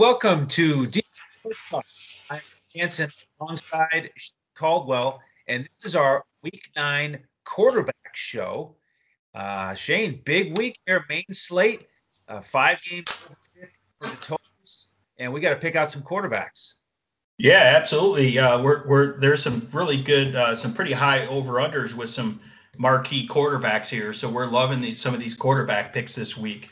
welcome 0.00 0.46
to 0.46 0.86
Deep 0.86 1.04
Talk. 1.68 1.84
I'm 2.30 2.40
Hanson 2.74 3.10
alongside 3.38 4.10
Caldwell, 4.54 5.20
and 5.46 5.64
this 5.64 5.84
is 5.84 5.94
our 5.94 6.24
Week 6.42 6.70
Nine 6.74 7.18
quarterback 7.44 8.14
show. 8.14 8.76
Uh, 9.34 9.74
Shane, 9.74 10.22
big 10.24 10.56
week 10.56 10.78
here, 10.86 11.04
main 11.10 11.26
slate, 11.32 11.86
uh, 12.28 12.40
five 12.40 12.82
games 12.82 13.10
for 13.10 14.08
the 14.08 14.16
totals, 14.22 14.86
and 15.18 15.30
we 15.30 15.38
got 15.38 15.50
to 15.50 15.56
pick 15.56 15.76
out 15.76 15.92
some 15.92 16.00
quarterbacks. 16.00 16.76
Yeah, 17.36 17.74
absolutely. 17.76 18.38
Uh, 18.38 18.62
we're, 18.62 18.88
we're 18.88 19.20
there's 19.20 19.42
some 19.42 19.68
really 19.70 20.02
good, 20.02 20.34
uh, 20.34 20.56
some 20.56 20.72
pretty 20.72 20.92
high 20.92 21.26
over 21.26 21.54
unders 21.56 21.92
with 21.92 22.08
some 22.08 22.40
marquee 22.78 23.28
quarterbacks 23.28 23.88
here. 23.88 24.14
So 24.14 24.30
we're 24.30 24.46
loving 24.46 24.80
these, 24.80 24.98
some 24.98 25.12
of 25.12 25.20
these 25.20 25.34
quarterback 25.34 25.92
picks 25.92 26.14
this 26.14 26.38
week. 26.38 26.70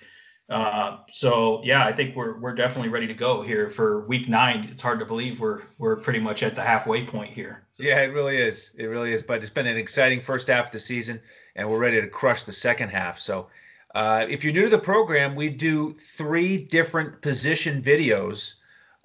Uh, 0.48 0.98
so 1.10 1.60
yeah, 1.62 1.84
I 1.84 1.92
think 1.92 2.16
we're 2.16 2.38
we're 2.38 2.54
definitely 2.54 2.88
ready 2.88 3.06
to 3.06 3.14
go 3.14 3.42
here 3.42 3.68
for 3.68 4.06
week 4.06 4.28
nine. 4.28 4.66
It's 4.70 4.80
hard 4.80 4.98
to 5.00 5.04
believe 5.04 5.40
we're 5.40 5.62
we're 5.76 5.96
pretty 5.96 6.20
much 6.20 6.42
at 6.42 6.54
the 6.54 6.62
halfway 6.62 7.04
point 7.04 7.34
here. 7.34 7.64
Yeah, 7.78 8.00
it 8.00 8.14
really 8.14 8.38
is. 8.38 8.74
It 8.78 8.86
really 8.86 9.12
is. 9.12 9.22
But 9.22 9.42
it's 9.42 9.50
been 9.50 9.66
an 9.66 9.76
exciting 9.76 10.20
first 10.20 10.48
half 10.48 10.66
of 10.66 10.72
the 10.72 10.78
season, 10.78 11.20
and 11.56 11.68
we're 11.68 11.78
ready 11.78 12.00
to 12.00 12.08
crush 12.08 12.44
the 12.44 12.52
second 12.52 12.88
half. 12.88 13.18
So, 13.18 13.48
uh, 13.94 14.24
if 14.28 14.42
you're 14.42 14.54
new 14.54 14.62
to 14.62 14.68
the 14.70 14.78
program, 14.78 15.34
we 15.34 15.50
do 15.50 15.92
three 15.92 16.56
different 16.56 17.20
position 17.20 17.82
videos 17.82 18.54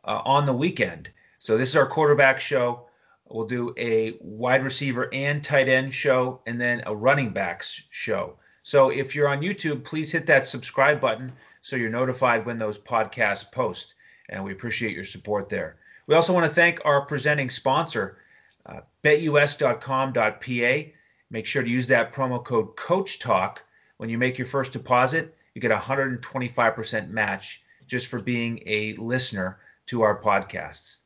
uh, 0.05 0.21
on 0.23 0.45
the 0.45 0.53
weekend. 0.53 1.09
So 1.39 1.57
this 1.57 1.70
is 1.70 1.75
our 1.75 1.87
quarterback 1.87 2.39
show. 2.39 2.87
We'll 3.29 3.48
do 3.48 3.73
a 3.77 4.18
wide 4.21 4.63
receiver 4.63 5.09
and 5.13 5.43
tight 5.43 5.68
end 5.68 5.93
show, 5.93 6.41
and 6.46 6.59
then 6.59 6.84
a 6.85 6.96
running 6.96 7.31
backs 7.31 7.84
show. 7.90 8.37
So 8.63 8.89
if 8.89 9.13
you're 9.13 9.27
on 9.27 9.41
YouTube, 9.41 9.83
please 9.83 10.11
hit 10.11 10.25
that 10.27 10.45
subscribe 10.45 11.01
button 11.01 11.33
so 11.61 11.75
you're 11.75 11.89
notified 11.89 12.45
when 12.45 12.57
those 12.57 12.79
podcasts 12.79 13.51
post. 13.51 13.95
And 14.29 14.43
we 14.43 14.53
appreciate 14.53 14.95
your 14.95 15.03
support 15.03 15.49
there. 15.49 15.75
We 16.07 16.15
also 16.15 16.33
want 16.33 16.45
to 16.45 16.51
thank 16.51 16.79
our 16.85 17.05
presenting 17.05 17.49
sponsor, 17.49 18.17
uh, 18.65 18.81
betus.com.pa. 19.03 20.91
Make 21.29 21.45
sure 21.45 21.63
to 21.63 21.69
use 21.69 21.87
that 21.87 22.13
promo 22.13 22.43
code 22.43 22.75
Coach 22.77 23.19
Talk 23.19 23.63
when 23.97 24.09
you 24.09 24.17
make 24.17 24.37
your 24.37 24.47
first 24.47 24.71
deposit. 24.71 25.35
You 25.53 25.61
get 25.61 25.71
a 25.71 25.77
125% 25.77 27.09
match 27.09 27.63
just 27.85 28.07
for 28.07 28.21
being 28.21 28.63
a 28.65 28.93
listener 28.95 29.59
to 29.87 30.01
our 30.01 30.21
podcasts. 30.21 31.01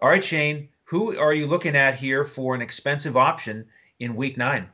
All 0.00 0.08
right, 0.08 0.24
Shane, 0.24 0.68
who 0.84 1.18
are 1.18 1.34
you 1.34 1.46
looking 1.46 1.76
at 1.76 1.94
here 1.94 2.24
for 2.24 2.54
an 2.54 2.62
expensive 2.62 3.16
option 3.16 3.66
in 4.00 4.16
week 4.16 4.38
nine? 4.38 4.68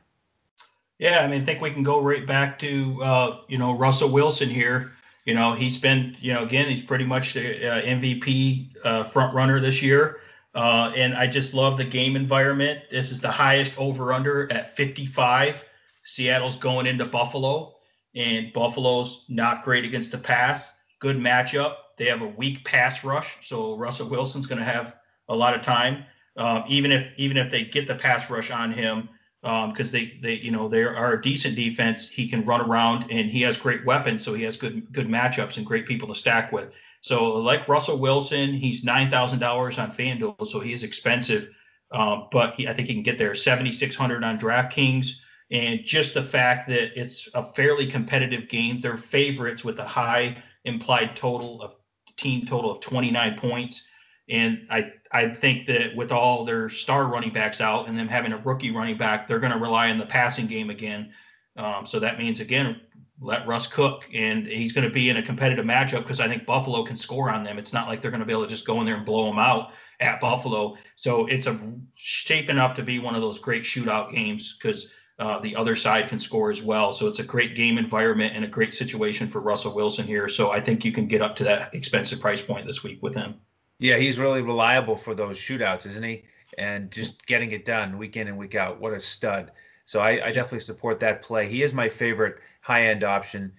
Yeah, 1.01 1.21
I 1.21 1.27
mean, 1.27 1.41
I 1.41 1.45
think 1.45 1.61
we 1.61 1.71
can 1.71 1.81
go 1.81 1.99
right 1.99 2.27
back 2.27 2.59
to 2.59 3.01
uh, 3.01 3.37
you 3.47 3.57
know 3.57 3.75
Russell 3.75 4.09
Wilson 4.09 4.49
here. 4.49 4.91
You 5.25 5.33
know, 5.33 5.53
he's 5.53 5.79
been 5.79 6.15
you 6.21 6.31
know 6.31 6.43
again 6.43 6.69
he's 6.69 6.83
pretty 6.83 7.05
much 7.05 7.33
the 7.33 7.67
uh, 7.67 7.81
MVP 7.81 8.75
uh, 8.85 9.03
front 9.05 9.33
runner 9.33 9.59
this 9.59 9.81
year, 9.81 10.19
uh, 10.53 10.93
and 10.95 11.15
I 11.15 11.25
just 11.25 11.55
love 11.55 11.79
the 11.79 11.85
game 11.85 12.15
environment. 12.15 12.81
This 12.91 13.09
is 13.09 13.19
the 13.19 13.31
highest 13.31 13.79
over 13.79 14.13
under 14.13 14.51
at 14.53 14.77
55. 14.77 15.65
Seattle's 16.03 16.55
going 16.55 16.85
into 16.85 17.05
Buffalo, 17.05 17.77
and 18.13 18.53
Buffalo's 18.53 19.25
not 19.27 19.63
great 19.63 19.83
against 19.83 20.11
the 20.11 20.19
pass. 20.19 20.69
Good 20.99 21.17
matchup. 21.17 21.77
They 21.97 22.05
have 22.05 22.21
a 22.21 22.27
weak 22.27 22.63
pass 22.63 23.03
rush, 23.03 23.37
so 23.41 23.75
Russell 23.75 24.07
Wilson's 24.07 24.45
going 24.45 24.59
to 24.59 24.65
have 24.65 24.97
a 25.29 25.35
lot 25.35 25.55
of 25.55 25.63
time. 25.63 26.05
Um, 26.37 26.63
even 26.67 26.91
if 26.91 27.07
even 27.17 27.37
if 27.37 27.49
they 27.49 27.63
get 27.63 27.87
the 27.87 27.95
pass 27.95 28.29
rush 28.29 28.51
on 28.51 28.71
him, 28.71 29.09
because 29.41 29.87
um, 29.87 29.91
they 29.91 30.19
they 30.21 30.33
you 30.35 30.51
know 30.51 30.67
they 30.67 30.83
are 30.83 31.13
a 31.13 31.21
decent 31.21 31.55
defense. 31.55 32.07
He 32.07 32.29
can 32.29 32.45
run 32.45 32.61
around 32.61 33.05
and 33.09 33.29
he 33.29 33.41
has 33.41 33.57
great 33.57 33.83
weapons, 33.85 34.23
so 34.23 34.33
he 34.33 34.43
has 34.43 34.55
good 34.55 34.91
good 34.91 35.07
matchups 35.07 35.57
and 35.57 35.65
great 35.65 35.87
people 35.87 36.07
to 36.09 36.15
stack 36.15 36.51
with. 36.51 36.71
So 37.01 37.33
like 37.33 37.67
Russell 37.67 37.97
Wilson, 37.97 38.53
he's 38.53 38.83
nine 38.83 39.09
thousand 39.09 39.39
dollars 39.39 39.79
on 39.79 39.91
FanDuel, 39.91 40.47
so 40.47 40.59
he's 40.59 40.83
expensive, 40.83 41.49
um, 41.91 42.27
but 42.31 42.53
he, 42.55 42.67
I 42.67 42.73
think 42.73 42.87
he 42.87 42.93
can 42.93 43.03
get 43.03 43.17
there. 43.17 43.33
Seventy 43.33 43.71
six 43.71 43.95
hundred 43.95 44.23
on 44.23 44.37
DraftKings, 44.37 45.13
and 45.49 45.83
just 45.83 46.13
the 46.13 46.23
fact 46.23 46.69
that 46.69 46.99
it's 46.99 47.27
a 47.33 47.51
fairly 47.53 47.87
competitive 47.87 48.47
game. 48.47 48.79
They're 48.79 48.97
favorites 48.97 49.63
with 49.63 49.79
a 49.79 49.85
high 49.85 50.37
implied 50.65 51.15
total 51.15 51.63
of 51.63 51.75
team 52.15 52.45
total 52.45 52.71
of 52.71 52.79
twenty 52.81 53.09
nine 53.09 53.35
points. 53.39 53.87
And 54.31 54.65
I 54.69 54.93
I 55.11 55.33
think 55.33 55.67
that 55.67 55.95
with 55.95 56.11
all 56.11 56.45
their 56.45 56.69
star 56.69 57.07
running 57.07 57.33
backs 57.33 57.59
out 57.59 57.87
and 57.87 57.99
them 57.99 58.07
having 58.07 58.31
a 58.31 58.37
rookie 58.37 58.71
running 58.71 58.97
back, 58.97 59.27
they're 59.27 59.39
going 59.39 59.51
to 59.51 59.59
rely 59.59 59.91
on 59.91 59.97
the 59.97 60.05
passing 60.05 60.47
game 60.47 60.69
again. 60.69 61.11
Um, 61.57 61.85
so 61.85 61.99
that 61.99 62.17
means 62.17 62.39
again, 62.39 62.79
let 63.19 63.45
Russ 63.45 63.67
cook, 63.67 64.05
and 64.13 64.47
he's 64.47 64.71
going 64.71 64.87
to 64.87 64.93
be 64.93 65.09
in 65.09 65.17
a 65.17 65.23
competitive 65.23 65.65
matchup 65.65 65.99
because 65.99 66.19
I 66.19 66.27
think 66.27 66.45
Buffalo 66.45 66.83
can 66.83 66.95
score 66.95 67.29
on 67.29 67.43
them. 67.43 67.59
It's 67.59 67.73
not 67.73 67.87
like 67.87 68.01
they're 68.01 68.09
going 68.09 68.21
to 68.21 68.25
be 68.25 68.31
able 68.31 68.43
to 68.43 68.49
just 68.49 68.65
go 68.65 68.79
in 68.79 68.85
there 68.85 68.95
and 68.95 69.05
blow 69.05 69.25
them 69.25 69.37
out 69.37 69.73
at 69.99 70.19
Buffalo. 70.21 70.75
So 70.95 71.27
it's 71.27 71.45
a 71.45 71.59
shaping 71.95 72.57
up 72.57 72.75
to 72.77 72.83
be 72.83 72.99
one 72.99 73.13
of 73.13 73.21
those 73.21 73.37
great 73.37 73.63
shootout 73.63 74.13
games 74.13 74.57
because 74.57 74.89
uh, 75.19 75.39
the 75.39 75.55
other 75.55 75.75
side 75.75 76.07
can 76.07 76.19
score 76.19 76.49
as 76.49 76.63
well. 76.63 76.91
So 76.93 77.07
it's 77.07 77.19
a 77.19 77.23
great 77.23 77.55
game 77.55 77.77
environment 77.77 78.33
and 78.35 78.43
a 78.43 78.47
great 78.47 78.73
situation 78.73 79.27
for 79.27 79.41
Russell 79.41 79.75
Wilson 79.75 80.07
here. 80.07 80.27
So 80.27 80.51
I 80.51 80.59
think 80.59 80.83
you 80.83 80.91
can 80.91 81.05
get 81.05 81.21
up 81.21 81.35
to 81.35 81.43
that 81.43 81.75
expensive 81.75 82.19
price 82.19 82.41
point 82.41 82.65
this 82.65 82.81
week 82.81 83.03
with 83.03 83.13
him. 83.13 83.35
Yeah, 83.81 83.97
he's 83.97 84.19
really 84.19 84.43
reliable 84.43 84.95
for 84.95 85.15
those 85.15 85.39
shootouts, 85.39 85.87
isn't 85.87 86.03
he? 86.03 86.23
And 86.59 86.91
just 86.91 87.25
getting 87.25 87.51
it 87.51 87.65
done 87.65 87.97
week 87.97 88.15
in 88.15 88.27
and 88.27 88.37
week 88.37 88.53
out. 88.53 88.79
What 88.79 88.93
a 88.93 88.99
stud. 88.99 89.51
So 89.85 90.01
I, 90.01 90.27
I 90.27 90.31
definitely 90.31 90.59
support 90.59 90.99
that 90.99 91.23
play. 91.23 91.49
He 91.49 91.63
is 91.63 91.73
my 91.73 91.89
favorite 91.89 92.37
high 92.61 92.85
end 92.85 93.03
option. 93.03 93.51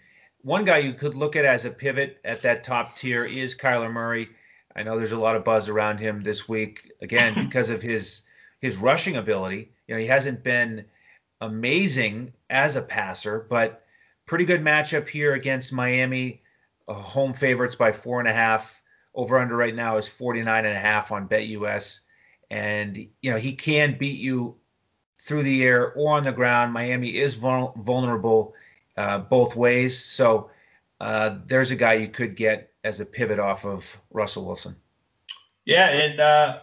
One 0.42 0.62
guy 0.62 0.78
you 0.78 0.92
could 0.92 1.16
look 1.16 1.34
at 1.34 1.44
as 1.44 1.64
a 1.64 1.72
pivot 1.72 2.20
at 2.24 2.40
that 2.42 2.62
top 2.62 2.94
tier 2.94 3.24
is 3.24 3.56
Kyler 3.56 3.92
Murray. 3.92 4.28
I 4.76 4.84
know 4.84 4.96
there's 4.96 5.10
a 5.10 5.18
lot 5.18 5.34
of 5.34 5.42
buzz 5.42 5.68
around 5.68 5.98
him 5.98 6.20
this 6.20 6.48
week, 6.48 6.92
again, 7.00 7.34
because 7.44 7.68
of 7.68 7.82
his 7.82 8.22
his 8.60 8.78
rushing 8.78 9.16
ability. 9.16 9.72
You 9.88 9.96
know, 9.96 10.00
he 10.00 10.06
hasn't 10.06 10.44
been 10.44 10.84
amazing 11.40 12.32
as 12.48 12.76
a 12.76 12.82
passer, 12.82 13.44
but 13.50 13.84
pretty 14.26 14.44
good 14.44 14.62
matchup 14.62 15.08
here 15.08 15.34
against 15.34 15.72
Miami, 15.72 16.42
uh, 16.86 16.94
home 16.94 17.32
favorites 17.32 17.74
by 17.74 17.90
four 17.90 18.20
and 18.20 18.28
a 18.28 18.32
half 18.32 18.81
over 19.14 19.38
under 19.38 19.56
right 19.56 19.74
now 19.74 19.96
is 19.96 20.08
49 20.08 20.64
and 20.64 20.74
a 20.74 20.78
half 20.78 21.12
on 21.12 21.28
BetUS. 21.28 22.00
And, 22.50 22.96
you 23.22 23.30
know, 23.30 23.38
he 23.38 23.52
can 23.52 23.96
beat 23.98 24.20
you 24.20 24.56
through 25.18 25.42
the 25.42 25.62
air 25.62 25.92
or 25.92 26.16
on 26.16 26.24
the 26.24 26.32
ground. 26.32 26.72
Miami 26.72 27.16
is 27.16 27.34
vulnerable 27.34 28.54
uh, 28.96 29.18
both 29.18 29.56
ways. 29.56 29.98
So 29.98 30.50
uh, 31.00 31.36
there's 31.46 31.70
a 31.70 31.76
guy 31.76 31.94
you 31.94 32.08
could 32.08 32.36
get 32.36 32.72
as 32.84 33.00
a 33.00 33.06
pivot 33.06 33.38
off 33.38 33.64
of 33.64 34.00
Russell 34.10 34.46
Wilson. 34.46 34.76
Yeah. 35.64 35.88
And 35.88 36.20
uh, 36.20 36.60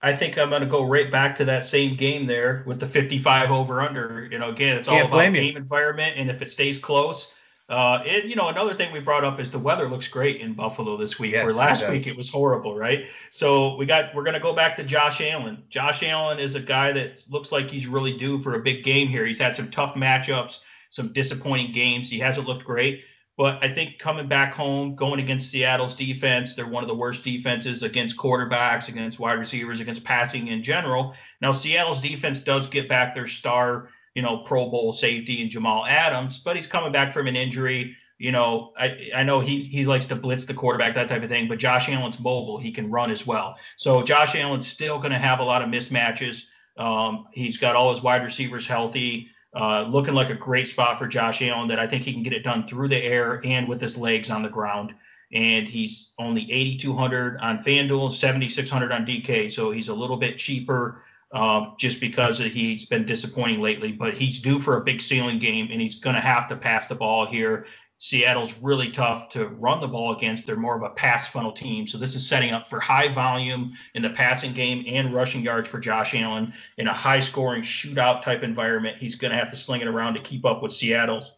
I 0.00 0.14
think 0.14 0.38
I'm 0.38 0.50
going 0.50 0.62
to 0.62 0.68
go 0.68 0.84
right 0.84 1.10
back 1.10 1.34
to 1.36 1.44
that 1.46 1.64
same 1.64 1.96
game 1.96 2.26
there 2.26 2.62
with 2.66 2.78
the 2.78 2.88
55 2.88 3.50
over 3.50 3.80
under. 3.80 4.28
You 4.30 4.38
know, 4.38 4.50
again, 4.50 4.76
it's 4.76 4.88
all 4.88 5.02
about 5.02 5.32
game 5.32 5.56
environment. 5.56 6.14
And 6.16 6.30
if 6.30 6.40
it 6.40 6.50
stays 6.50 6.78
close, 6.78 7.32
uh, 7.68 8.02
and 8.06 8.30
you 8.30 8.34
know, 8.34 8.48
another 8.48 8.74
thing 8.74 8.90
we 8.92 9.00
brought 9.00 9.24
up 9.24 9.38
is 9.38 9.50
the 9.50 9.58
weather 9.58 9.88
looks 9.88 10.08
great 10.08 10.40
in 10.40 10.54
Buffalo 10.54 10.96
this 10.96 11.18
week. 11.18 11.32
Yes, 11.32 11.44
where 11.44 11.54
last 11.54 11.82
it 11.82 11.90
week 11.90 12.06
it 12.06 12.16
was 12.16 12.30
horrible, 12.30 12.74
right? 12.74 13.04
So 13.28 13.76
we 13.76 13.84
got 13.84 14.14
we're 14.14 14.24
gonna 14.24 14.40
go 14.40 14.54
back 14.54 14.74
to 14.76 14.84
Josh 14.84 15.20
Allen. 15.20 15.62
Josh 15.68 16.02
Allen 16.02 16.38
is 16.38 16.54
a 16.54 16.60
guy 16.60 16.92
that 16.92 17.22
looks 17.28 17.52
like 17.52 17.70
he's 17.70 17.86
really 17.86 18.16
due 18.16 18.38
for 18.38 18.54
a 18.54 18.60
big 18.60 18.84
game 18.84 19.08
here. 19.08 19.26
He's 19.26 19.38
had 19.38 19.54
some 19.54 19.70
tough 19.70 19.94
matchups, 19.94 20.60
some 20.88 21.12
disappointing 21.12 21.72
games. 21.72 22.08
He 22.08 22.18
hasn't 22.18 22.46
looked 22.46 22.64
great, 22.64 23.04
but 23.36 23.62
I 23.62 23.68
think 23.68 23.98
coming 23.98 24.28
back 24.28 24.54
home, 24.54 24.94
going 24.94 25.20
against 25.20 25.50
Seattle's 25.50 25.94
defense, 25.94 26.54
they're 26.54 26.66
one 26.66 26.82
of 26.82 26.88
the 26.88 26.94
worst 26.94 27.22
defenses 27.22 27.82
against 27.82 28.16
quarterbacks, 28.16 28.88
against 28.88 29.18
wide 29.18 29.38
receivers, 29.38 29.80
against 29.80 30.04
passing 30.04 30.48
in 30.48 30.62
general. 30.62 31.14
Now 31.42 31.52
Seattle's 31.52 32.00
defense 32.00 32.40
does 32.40 32.66
get 32.66 32.88
back 32.88 33.14
their 33.14 33.26
star 33.26 33.90
you 34.18 34.22
know, 34.22 34.38
Pro 34.38 34.68
Bowl 34.68 34.92
safety 34.92 35.42
and 35.42 35.48
Jamal 35.48 35.86
Adams, 35.86 36.40
but 36.40 36.56
he's 36.56 36.66
coming 36.66 36.90
back 36.90 37.12
from 37.12 37.28
an 37.28 37.36
injury. 37.36 37.96
You 38.18 38.32
know, 38.32 38.72
I, 38.76 39.10
I 39.14 39.22
know 39.22 39.38
he 39.38 39.60
he 39.60 39.86
likes 39.86 40.06
to 40.06 40.16
blitz 40.16 40.44
the 40.44 40.54
quarterback, 40.54 40.96
that 40.96 41.08
type 41.08 41.22
of 41.22 41.28
thing, 41.28 41.46
but 41.46 41.60
Josh 41.60 41.88
Allen's 41.88 42.18
mobile. 42.18 42.58
He 42.58 42.72
can 42.72 42.90
run 42.90 43.12
as 43.12 43.28
well. 43.28 43.56
So 43.76 44.02
Josh 44.02 44.34
Allen's 44.34 44.66
still 44.66 44.98
going 44.98 45.12
to 45.12 45.20
have 45.20 45.38
a 45.38 45.44
lot 45.44 45.62
of 45.62 45.68
mismatches. 45.68 46.46
Um, 46.76 47.28
he's 47.32 47.58
got 47.58 47.76
all 47.76 47.90
his 47.90 48.02
wide 48.02 48.24
receivers 48.24 48.66
healthy. 48.66 49.28
Uh, 49.54 49.82
looking 49.82 50.14
like 50.14 50.30
a 50.30 50.34
great 50.34 50.66
spot 50.66 50.98
for 50.98 51.06
Josh 51.06 51.40
Allen 51.42 51.68
that 51.68 51.78
I 51.78 51.86
think 51.86 52.02
he 52.02 52.12
can 52.12 52.24
get 52.24 52.32
it 52.32 52.42
done 52.42 52.66
through 52.66 52.88
the 52.88 53.00
air 53.00 53.40
and 53.44 53.68
with 53.68 53.80
his 53.80 53.96
legs 53.96 54.30
on 54.30 54.42
the 54.42 54.48
ground. 54.48 54.96
And 55.32 55.68
he's 55.68 56.10
only 56.18 56.50
8,200 56.50 57.38
on 57.38 57.62
FanDuel, 57.62 58.10
7,600 58.10 58.90
on 58.90 59.06
DK. 59.06 59.48
So 59.48 59.70
he's 59.70 59.86
a 59.86 59.94
little 59.94 60.16
bit 60.16 60.38
cheaper 60.38 61.02
uh, 61.32 61.66
just 61.78 62.00
because 62.00 62.38
he's 62.38 62.86
been 62.86 63.04
disappointing 63.04 63.60
lately. 63.60 63.92
But 63.92 64.16
he's 64.16 64.40
due 64.40 64.60
for 64.60 64.76
a 64.76 64.84
big 64.84 65.00
ceiling 65.00 65.38
game, 65.38 65.68
and 65.70 65.80
he's 65.80 65.96
going 65.96 66.16
to 66.16 66.22
have 66.22 66.48
to 66.48 66.56
pass 66.56 66.88
the 66.88 66.94
ball 66.94 67.26
here. 67.26 67.66
Seattle's 68.00 68.54
really 68.62 68.90
tough 68.90 69.28
to 69.30 69.48
run 69.48 69.80
the 69.80 69.88
ball 69.88 70.16
against. 70.16 70.46
They're 70.46 70.56
more 70.56 70.76
of 70.76 70.84
a 70.84 70.94
pass 70.94 71.28
funnel 71.28 71.50
team. 71.50 71.84
So 71.84 71.98
this 71.98 72.14
is 72.14 72.24
setting 72.24 72.52
up 72.52 72.68
for 72.68 72.78
high 72.78 73.12
volume 73.12 73.72
in 73.94 74.02
the 74.02 74.10
passing 74.10 74.52
game 74.52 74.84
and 74.86 75.12
rushing 75.12 75.42
yards 75.42 75.68
for 75.68 75.80
Josh 75.80 76.14
Allen 76.14 76.52
in 76.76 76.86
a 76.86 76.92
high 76.92 77.18
scoring 77.18 77.62
shootout 77.62 78.22
type 78.22 78.44
environment. 78.44 78.98
He's 78.98 79.16
going 79.16 79.32
to 79.32 79.36
have 79.36 79.50
to 79.50 79.56
sling 79.56 79.80
it 79.80 79.88
around 79.88 80.14
to 80.14 80.20
keep 80.20 80.46
up 80.46 80.62
with 80.62 80.70
Seattle's 80.70 81.34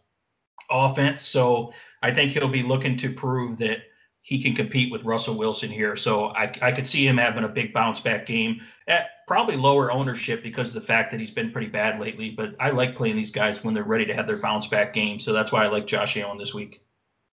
offense. 0.70 1.22
So 1.22 1.72
I 2.02 2.10
think 2.10 2.32
he'll 2.32 2.48
be 2.48 2.62
looking 2.62 2.98
to 2.98 3.10
prove 3.10 3.56
that 3.58 3.78
he 4.20 4.42
can 4.42 4.54
compete 4.54 4.92
with 4.92 5.04
Russell 5.04 5.36
Wilson 5.36 5.70
here. 5.70 5.96
So 5.96 6.26
I, 6.26 6.52
I 6.60 6.72
could 6.72 6.86
see 6.86 7.06
him 7.06 7.16
having 7.16 7.44
a 7.44 7.48
big 7.48 7.72
bounce 7.72 8.00
back 8.00 8.26
game 8.26 8.60
at 8.86 9.08
probably 9.30 9.54
lower 9.54 9.92
ownership 9.92 10.42
because 10.42 10.66
of 10.66 10.74
the 10.74 10.80
fact 10.80 11.12
that 11.12 11.20
he's 11.20 11.30
been 11.30 11.52
pretty 11.52 11.68
bad 11.68 12.00
lately. 12.00 12.30
But 12.30 12.56
I 12.58 12.70
like 12.70 12.96
playing 12.96 13.14
these 13.14 13.30
guys 13.30 13.62
when 13.62 13.74
they're 13.74 13.84
ready 13.84 14.04
to 14.06 14.12
have 14.12 14.26
their 14.26 14.38
bounce 14.38 14.66
back 14.66 14.92
game. 14.92 15.20
So 15.20 15.32
that's 15.32 15.52
why 15.52 15.64
I 15.64 15.68
like 15.68 15.86
Josh 15.86 16.16
Allen 16.16 16.36
this 16.36 16.52
week. 16.52 16.82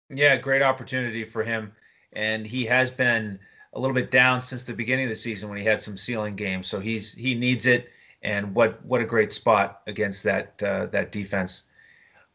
Yeah, 0.09 0.35
great 0.35 0.61
opportunity 0.61 1.23
for 1.23 1.41
him. 1.41 1.71
And 2.11 2.45
he 2.45 2.65
has 2.65 2.91
been 2.91 3.39
a 3.71 3.79
little 3.79 3.93
bit 3.93 4.11
down 4.11 4.41
since 4.41 4.65
the 4.65 4.73
beginning 4.73 5.05
of 5.05 5.09
the 5.09 5.15
season 5.15 5.47
when 5.47 5.57
he 5.57 5.63
had 5.63 5.81
some 5.81 5.95
ceiling 5.95 6.35
games. 6.35 6.67
So 6.67 6.81
he's 6.81 7.13
he 7.13 7.33
needs 7.33 7.65
it. 7.65 7.87
And 8.23 8.53
what 8.53 8.83
what 8.85 8.99
a 8.99 9.05
great 9.05 9.31
spot 9.31 9.81
against 9.87 10.21
that 10.25 10.61
uh, 10.61 10.87
that 10.87 11.13
defense. 11.13 11.63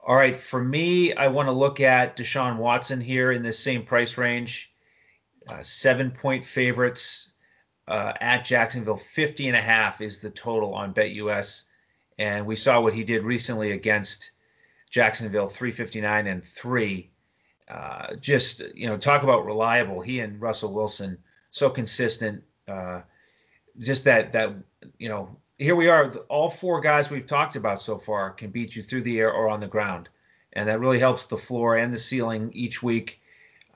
All 0.03 0.17
right, 0.17 0.35
for 0.35 0.65
me, 0.65 1.13
I 1.13 1.29
want 1.29 1.49
to 1.49 1.53
look 1.53 1.81
at 1.81 2.17
Deshaun 2.17 2.57
Watson 2.57 2.99
here 2.99 3.33
in 3.33 3.43
this 3.43 3.59
same 3.59 3.83
price 3.83 4.17
range. 4.17 4.73
Uh, 5.49 5.61
seven 5.61 6.11
point 6.11 6.47
favorites 6.47 7.30
uh, 7.91 8.13
at 8.21 8.45
Jacksonville. 8.45 8.97
50 8.97 9.49
and 9.49 9.57
a 9.57 9.61
half 9.61 10.01
is 10.01 10.21
the 10.21 10.31
total 10.31 10.73
on 10.75 10.95
BetUS. 10.95 11.65
And 12.19 12.47
we 12.47 12.55
saw 12.55 12.81
what 12.81 12.95
he 12.95 13.03
did 13.03 13.25
recently 13.25 13.73
against 13.73 14.31
Jacksonville 14.91 15.49
359 15.49 16.29
and 16.29 16.45
3. 16.45 17.11
Uh, 17.69 18.15
just, 18.17 18.63
you 18.75 18.87
know, 18.87 18.97
talk 18.97 19.23
about 19.23 19.45
reliable. 19.45 20.01
He 20.01 20.21
and 20.21 20.41
Russell 20.41 20.73
Wilson, 20.73 21.19
so 21.51 21.69
consistent. 21.69 22.43
Uh, 22.69 23.03
just 23.79 24.05
that, 24.05 24.33
that, 24.33 24.55
you 24.99 25.09
know, 25.09 25.37
here 25.59 25.77
we 25.77 25.89
are. 25.89 26.11
All 26.29 26.49
four 26.49 26.81
guys 26.81 27.11
we've 27.11 27.27
talked 27.27 27.57
about 27.57 27.81
so 27.81 27.99
far 27.99 28.31
can 28.31 28.51
beat 28.51 28.77
you 28.77 28.83
through 28.83 29.03
the 29.03 29.19
air 29.19 29.33
or 29.33 29.49
on 29.49 29.61
the 29.61 29.67
ground, 29.67 30.09
and 30.55 30.69
that 30.69 30.81
really 30.81 30.99
helps 30.99 31.27
the 31.27 31.37
floor 31.37 31.77
and 31.77 31.93
the 31.93 31.99
ceiling 31.99 32.51
each 32.55 32.83
week. 32.83 33.21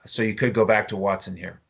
So 0.06 0.22
you 0.22 0.34
could 0.34 0.54
go 0.54 0.64
back 0.64 0.88
to 0.88 0.96
Watson 0.96 1.36
here. 1.36 1.60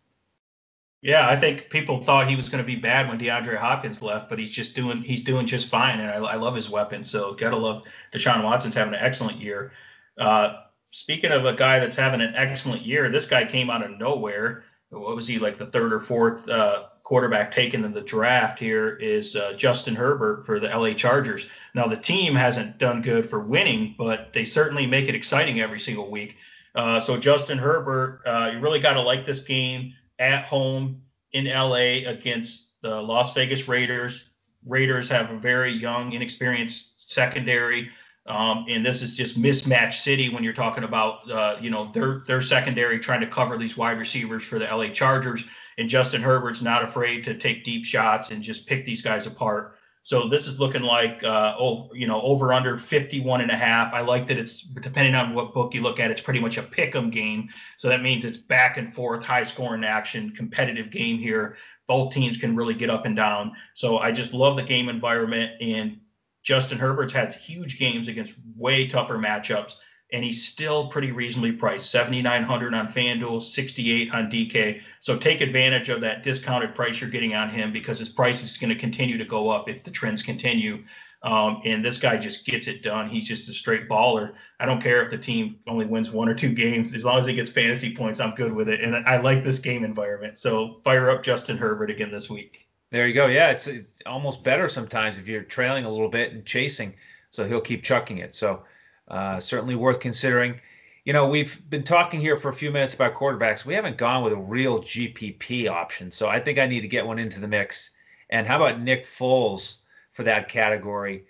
Yeah, 1.04 1.28
I 1.28 1.36
think 1.36 1.68
people 1.68 2.02
thought 2.02 2.30
he 2.30 2.34
was 2.34 2.48
going 2.48 2.64
to 2.64 2.66
be 2.66 2.76
bad 2.76 3.10
when 3.10 3.18
DeAndre 3.18 3.58
Hopkins 3.58 4.00
left, 4.00 4.30
but 4.30 4.38
he's 4.38 4.50
just 4.50 4.74
doing 4.74 5.02
he's 5.02 5.22
doing 5.22 5.46
just 5.46 5.68
fine, 5.68 6.00
and 6.00 6.10
I, 6.10 6.14
I 6.14 6.36
love 6.36 6.54
his 6.54 6.70
weapon. 6.70 7.04
So 7.04 7.34
gotta 7.34 7.58
love 7.58 7.84
Deshaun 8.10 8.42
Watson's 8.42 8.74
having 8.74 8.94
an 8.94 9.00
excellent 9.00 9.38
year. 9.38 9.72
Uh, 10.16 10.62
speaking 10.92 11.30
of 11.30 11.44
a 11.44 11.52
guy 11.52 11.78
that's 11.78 11.94
having 11.94 12.22
an 12.22 12.34
excellent 12.34 12.86
year, 12.86 13.10
this 13.10 13.26
guy 13.26 13.44
came 13.44 13.68
out 13.68 13.84
of 13.84 13.98
nowhere. 13.98 14.64
What 14.88 15.14
was 15.14 15.28
he 15.28 15.38
like 15.38 15.58
the 15.58 15.66
third 15.66 15.92
or 15.92 16.00
fourth 16.00 16.48
uh, 16.48 16.84
quarterback 17.02 17.50
taken 17.50 17.84
in 17.84 17.92
the 17.92 18.00
draft 18.00 18.58
here 18.58 18.96
is 18.96 19.36
uh, 19.36 19.52
Justin 19.58 19.94
Herbert 19.94 20.46
for 20.46 20.58
the 20.58 20.68
LA 20.68 20.94
Chargers. 20.94 21.48
Now, 21.74 21.86
the 21.86 21.98
team 21.98 22.34
hasn't 22.34 22.78
done 22.78 23.02
good 23.02 23.28
for 23.28 23.40
winning, 23.40 23.94
but 23.98 24.32
they 24.32 24.46
certainly 24.46 24.86
make 24.86 25.06
it 25.06 25.14
exciting 25.14 25.60
every 25.60 25.80
single 25.80 26.10
week. 26.10 26.36
Uh, 26.74 26.98
so, 26.98 27.18
Justin 27.18 27.58
Herbert, 27.58 28.22
uh, 28.24 28.52
you 28.54 28.60
really 28.60 28.80
got 28.80 28.94
to 28.94 29.02
like 29.02 29.26
this 29.26 29.40
game 29.40 29.92
at 30.18 30.44
home 30.44 31.02
in 31.32 31.46
LA 31.46 32.08
against 32.08 32.68
the 32.82 33.00
Las 33.00 33.32
Vegas 33.32 33.68
Raiders. 33.68 34.26
Raiders 34.66 35.08
have 35.08 35.30
a 35.30 35.38
very 35.38 35.72
young, 35.72 36.12
inexperienced 36.12 37.12
secondary. 37.12 37.90
Um, 38.26 38.64
and 38.68 38.84
this 38.84 39.02
is 39.02 39.16
just 39.16 39.38
mismatch 39.38 39.94
city 39.94 40.30
when 40.30 40.42
you're 40.42 40.54
talking 40.54 40.84
about, 40.84 41.30
uh, 41.30 41.56
you 41.60 41.68
know, 41.68 41.90
their 41.92 42.22
their 42.26 42.40
secondary 42.40 42.98
trying 42.98 43.20
to 43.20 43.26
cover 43.26 43.58
these 43.58 43.76
wide 43.76 43.98
receivers 43.98 44.44
for 44.44 44.58
the 44.58 44.64
LA 44.64 44.88
Chargers 44.88 45.44
and 45.78 45.88
Justin 45.88 46.22
Herbert's 46.22 46.62
not 46.62 46.84
afraid 46.84 47.24
to 47.24 47.34
take 47.34 47.64
deep 47.64 47.84
shots 47.84 48.30
and 48.30 48.42
just 48.42 48.66
pick 48.66 48.86
these 48.86 49.02
guys 49.02 49.26
apart. 49.26 49.76
So 50.04 50.28
this 50.28 50.46
is 50.46 50.60
looking 50.60 50.82
like, 50.82 51.24
uh, 51.24 51.54
oh, 51.58 51.88
you 51.94 52.06
know, 52.06 52.20
over 52.20 52.52
under 52.52 52.76
51 52.76 53.40
and 53.40 53.50
a 53.50 53.56
half. 53.56 53.94
I 53.94 54.00
like 54.02 54.28
that 54.28 54.36
it's 54.36 54.60
depending 54.60 55.14
on 55.14 55.32
what 55.32 55.54
book 55.54 55.72
you 55.72 55.80
look 55.80 55.98
at, 55.98 56.10
it's 56.10 56.20
pretty 56.20 56.40
much 56.40 56.58
a 56.58 56.62
pick 56.62 56.94
'em 56.94 57.10
game. 57.10 57.48
So 57.78 57.88
that 57.88 58.02
means 58.02 58.26
it's 58.26 58.36
back 58.36 58.76
and 58.76 58.94
forth, 58.94 59.24
high 59.24 59.42
scoring 59.42 59.82
action, 59.82 60.28
competitive 60.36 60.90
game 60.90 61.16
here. 61.16 61.56
Both 61.88 62.12
teams 62.12 62.36
can 62.36 62.54
really 62.54 62.74
get 62.74 62.90
up 62.90 63.06
and 63.06 63.16
down. 63.16 63.52
So 63.72 63.96
I 63.96 64.12
just 64.12 64.34
love 64.34 64.56
the 64.56 64.62
game 64.62 64.90
environment. 64.90 65.52
And 65.62 65.98
Justin 66.42 66.76
Herbert's 66.76 67.14
had 67.14 67.32
huge 67.32 67.78
games 67.78 68.06
against 68.06 68.34
way 68.56 68.86
tougher 68.86 69.16
matchups 69.16 69.76
and 70.14 70.22
he's 70.22 70.46
still 70.46 70.86
pretty 70.86 71.10
reasonably 71.10 71.50
priced. 71.50 71.90
7900 71.90 72.72
on 72.72 72.86
fanduel 72.86 73.42
68 73.42 74.14
on 74.14 74.30
dk 74.30 74.80
so 75.00 75.18
take 75.18 75.40
advantage 75.40 75.88
of 75.88 76.00
that 76.00 76.22
discounted 76.22 76.74
price 76.74 77.00
you're 77.00 77.10
getting 77.10 77.34
on 77.34 77.50
him 77.50 77.72
because 77.72 77.98
his 77.98 78.08
price 78.08 78.42
is 78.42 78.56
going 78.56 78.70
to 78.70 78.78
continue 78.78 79.18
to 79.18 79.24
go 79.24 79.50
up 79.50 79.68
if 79.68 79.82
the 79.82 79.90
trends 79.90 80.22
continue. 80.22 80.84
Um, 81.24 81.62
and 81.64 81.82
this 81.82 81.96
guy 81.96 82.18
just 82.18 82.44
gets 82.44 82.66
it 82.66 82.82
done. 82.82 83.08
He's 83.08 83.26
just 83.26 83.48
a 83.48 83.52
straight 83.54 83.88
baller. 83.88 84.34
I 84.60 84.66
don't 84.66 84.80
care 84.80 85.02
if 85.02 85.10
the 85.10 85.16
team 85.16 85.56
only 85.66 85.86
wins 85.86 86.10
one 86.10 86.28
or 86.28 86.34
two 86.34 86.52
games. 86.52 86.94
As 86.94 87.02
long 87.02 87.18
as 87.18 87.26
he 87.26 87.32
gets 87.34 87.50
fantasy 87.50 87.94
points 87.94 88.20
i'm 88.20 88.34
good 88.34 88.52
with 88.52 88.68
it. 88.68 88.82
And 88.82 88.94
i 88.94 89.16
like 89.16 89.42
this 89.42 89.58
game 89.58 89.84
environment. 89.84 90.38
So 90.38 90.74
fire 90.74 91.10
up 91.10 91.24
justin 91.24 91.56
herbert 91.56 91.90
again 91.90 92.12
this 92.12 92.30
week. 92.30 92.68
There 92.92 93.08
you 93.08 93.14
go. 93.14 93.26
Yeah 93.26 93.50
it's, 93.50 93.66
it's 93.66 94.00
almost 94.06 94.44
better 94.44 94.68
sometimes 94.68 95.18
if 95.18 95.26
you're 95.26 95.42
trailing 95.42 95.84
a 95.84 95.90
little 95.90 96.08
bit 96.08 96.32
and 96.32 96.46
chasing. 96.46 96.94
So 97.30 97.44
he'll 97.44 97.60
keep 97.60 97.82
chucking 97.82 98.18
it. 98.18 98.36
So 98.36 98.62
uh, 99.08 99.40
certainly 99.40 99.74
worth 99.74 100.00
considering. 100.00 100.60
You 101.04 101.12
know, 101.12 101.26
we've 101.26 101.60
been 101.68 101.84
talking 101.84 102.20
here 102.20 102.36
for 102.36 102.48
a 102.48 102.54
few 102.54 102.70
minutes 102.70 102.94
about 102.94 103.14
quarterbacks. 103.14 103.66
We 103.66 103.74
haven't 103.74 103.98
gone 103.98 104.24
with 104.24 104.32
a 104.32 104.38
real 104.38 104.80
GPP 104.80 105.68
option, 105.68 106.10
so 106.10 106.28
I 106.28 106.40
think 106.40 106.58
I 106.58 106.66
need 106.66 106.80
to 106.80 106.88
get 106.88 107.06
one 107.06 107.18
into 107.18 107.40
the 107.40 107.48
mix. 107.48 107.90
And 108.30 108.46
how 108.46 108.56
about 108.56 108.80
Nick 108.80 109.02
Foles 109.02 109.80
for 110.12 110.22
that 110.22 110.48
category? 110.48 111.24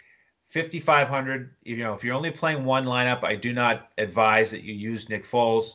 5500 0.55 1.53
you 1.65 1.79
know 1.79 1.95
if 1.95 2.05
you're 2.05 2.15
only 2.15 2.31
playing 2.31 2.65
one 2.65 2.85
lineup 2.85 3.25
i 3.25 3.35
do 3.35 3.53
not 3.53 3.89
advise 3.99 4.53
that 4.53 4.63
you 4.63 4.73
use 4.73 5.09
nick 5.09 5.25
foles 5.25 5.73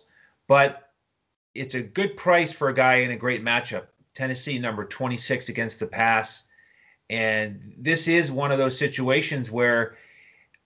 but 0.48 0.94
it's 1.54 1.76
a 1.76 1.82
good 1.82 2.16
price 2.16 2.54
for 2.54 2.70
a 2.70 2.74
guy 2.74 2.96
in 2.96 3.12
a 3.12 3.18
great 3.18 3.44
matchup 3.44 3.88
tennessee 4.14 4.58
number 4.58 4.86
26 4.86 5.50
against 5.50 5.82
the 5.82 5.88
pass 5.88 6.48
and 7.10 7.74
this 7.78 8.08
is 8.08 8.32
one 8.32 8.54
of 8.54 8.58
those 8.58 8.78
situations 8.78 9.52
where 9.52 9.98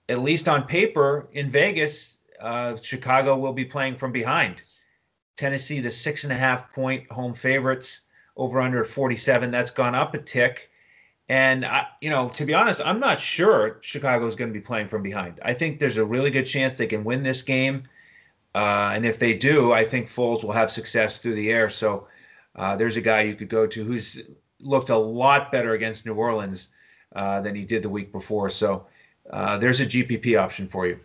at 0.09 0.21
least 0.21 0.47
on 0.47 0.65
paper, 0.65 1.29
in 1.33 1.49
Vegas, 1.49 2.17
uh, 2.39 2.75
Chicago 2.81 3.37
will 3.37 3.53
be 3.53 3.65
playing 3.65 3.95
from 3.95 4.11
behind. 4.11 4.63
Tennessee, 5.37 5.79
the 5.79 5.89
six 5.89 6.23
and 6.23 6.33
a 6.33 6.35
half 6.35 6.73
point 6.73 7.09
home 7.11 7.33
favorites, 7.33 8.01
over 8.35 8.61
under 8.61 8.83
47. 8.83 9.51
That's 9.51 9.71
gone 9.71 9.95
up 9.95 10.13
a 10.13 10.17
tick. 10.17 10.69
And, 11.29 11.65
I, 11.65 11.87
you 12.01 12.09
know, 12.09 12.29
to 12.29 12.45
be 12.45 12.53
honest, 12.53 12.81
I'm 12.85 12.99
not 12.99 13.19
sure 13.19 13.79
Chicago 13.81 14.25
is 14.25 14.35
going 14.35 14.49
to 14.51 14.59
be 14.59 14.63
playing 14.63 14.87
from 14.87 15.01
behind. 15.01 15.39
I 15.43 15.53
think 15.53 15.79
there's 15.79 15.97
a 15.97 16.05
really 16.05 16.29
good 16.29 16.43
chance 16.43 16.75
they 16.75 16.87
can 16.87 17.03
win 17.03 17.23
this 17.23 17.41
game. 17.41 17.83
Uh, 18.53 18.91
and 18.93 19.05
if 19.05 19.19
they 19.19 19.33
do, 19.33 19.71
I 19.71 19.85
think 19.85 20.07
Foles 20.07 20.43
will 20.43 20.51
have 20.51 20.69
success 20.69 21.19
through 21.19 21.35
the 21.35 21.51
air. 21.51 21.69
So 21.69 22.07
uh, 22.55 22.75
there's 22.75 22.97
a 22.97 23.01
guy 23.01 23.21
you 23.21 23.35
could 23.35 23.49
go 23.49 23.65
to 23.65 23.83
who's 23.83 24.21
looked 24.59 24.89
a 24.89 24.97
lot 24.97 25.51
better 25.51 25.73
against 25.73 26.05
New 26.05 26.13
Orleans 26.13 26.69
uh, 27.15 27.41
than 27.41 27.55
he 27.55 27.63
did 27.63 27.83
the 27.83 27.89
week 27.89 28.11
before. 28.11 28.49
So 28.49 28.85
uh, 29.29 29.57
there's 29.57 29.79
a 29.79 29.85
GPP 29.85 30.39
option 30.39 30.67
for 30.67 30.87
you. 30.87 30.99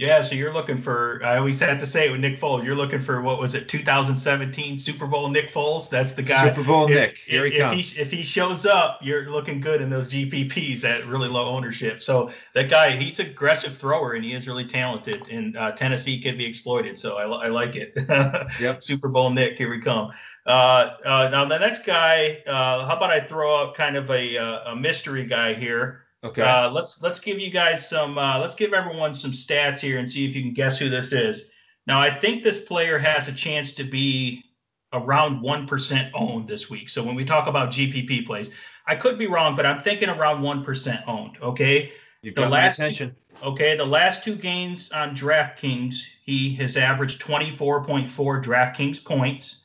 Yeah, 0.00 0.22
so 0.22 0.34
you're 0.34 0.54
looking 0.54 0.78
for. 0.78 1.20
I 1.22 1.36
always 1.36 1.60
had 1.60 1.78
to 1.80 1.86
say 1.86 2.08
it 2.08 2.10
with 2.10 2.22
Nick 2.22 2.40
Foles. 2.40 2.64
You're 2.64 2.74
looking 2.74 3.02
for 3.02 3.20
what 3.20 3.38
was 3.38 3.54
it, 3.54 3.68
2017 3.68 4.78
Super 4.78 5.06
Bowl 5.06 5.28
Nick 5.28 5.52
Foles? 5.52 5.90
That's 5.90 6.14
the 6.14 6.22
guy. 6.22 6.48
Super 6.48 6.66
Bowl 6.66 6.84
if, 6.84 6.94
Nick. 6.94 7.18
Here 7.18 7.44
if, 7.44 7.52
he 7.52 7.58
comes. 7.58 7.78
If 7.78 7.96
he, 7.96 8.02
if 8.02 8.10
he, 8.10 8.22
shows 8.22 8.64
up, 8.64 9.00
you're 9.02 9.28
looking 9.28 9.60
good 9.60 9.82
in 9.82 9.90
those 9.90 10.08
GPPs 10.08 10.84
at 10.84 11.06
really 11.06 11.28
low 11.28 11.44
ownership. 11.44 12.00
So 12.00 12.30
that 12.54 12.70
guy, 12.70 12.92
he's 12.92 13.18
an 13.18 13.26
aggressive 13.26 13.76
thrower 13.76 14.14
and 14.14 14.24
he 14.24 14.32
is 14.32 14.48
really 14.48 14.64
talented. 14.64 15.28
And 15.28 15.54
uh, 15.54 15.72
Tennessee 15.72 16.18
could 16.18 16.38
be 16.38 16.46
exploited. 16.46 16.98
So 16.98 17.18
I, 17.18 17.24
I 17.24 17.48
like 17.48 17.76
it. 17.76 17.92
yep. 18.58 18.82
Super 18.82 19.10
Bowl 19.10 19.28
Nick, 19.28 19.58
here 19.58 19.68
we 19.68 19.82
come. 19.82 20.12
Uh, 20.46 20.96
uh, 21.04 21.28
now 21.30 21.44
the 21.44 21.58
next 21.58 21.84
guy, 21.84 22.42
uh, 22.46 22.86
how 22.86 22.96
about 22.96 23.10
I 23.10 23.20
throw 23.20 23.54
up 23.54 23.76
kind 23.76 23.96
of 23.96 24.10
a, 24.10 24.38
uh, 24.38 24.72
a 24.72 24.76
mystery 24.76 25.26
guy 25.26 25.52
here? 25.52 25.99
Okay. 26.22 26.42
Uh, 26.42 26.70
let's 26.70 27.00
let's 27.02 27.18
give 27.18 27.38
you 27.38 27.50
guys 27.50 27.88
some. 27.88 28.18
Uh, 28.18 28.38
let's 28.38 28.54
give 28.54 28.74
everyone 28.74 29.14
some 29.14 29.32
stats 29.32 29.78
here 29.78 29.98
and 29.98 30.10
see 30.10 30.28
if 30.28 30.36
you 30.36 30.42
can 30.42 30.52
guess 30.52 30.78
who 30.78 30.90
this 30.90 31.12
is. 31.12 31.44
Now, 31.86 31.98
I 31.98 32.14
think 32.14 32.42
this 32.42 32.58
player 32.58 32.98
has 32.98 33.28
a 33.28 33.32
chance 33.32 33.72
to 33.74 33.84
be 33.84 34.44
around 34.92 35.40
one 35.40 35.66
percent 35.66 36.12
owned 36.14 36.46
this 36.46 36.68
week. 36.68 36.90
So 36.90 37.02
when 37.02 37.14
we 37.14 37.24
talk 37.24 37.46
about 37.46 37.70
GPP 37.70 38.26
plays, 38.26 38.50
I 38.86 38.96
could 38.96 39.18
be 39.18 39.28
wrong, 39.28 39.56
but 39.56 39.64
I'm 39.64 39.80
thinking 39.80 40.10
around 40.10 40.42
one 40.42 40.62
percent 40.62 41.00
owned. 41.06 41.38
Okay. 41.40 41.92
You've 42.22 42.34
the 42.34 42.42
got 42.42 42.50
last 42.50 42.78
my 42.78 42.84
attention. 42.84 43.16
Two, 43.40 43.46
okay, 43.46 43.76
the 43.76 43.86
last 43.86 44.22
two 44.22 44.36
games 44.36 44.92
on 44.92 45.16
DraftKings, 45.16 45.94
he 46.22 46.54
has 46.56 46.76
averaged 46.76 47.22
24.4 47.22 48.08
DraftKings 48.44 49.02
points. 49.02 49.62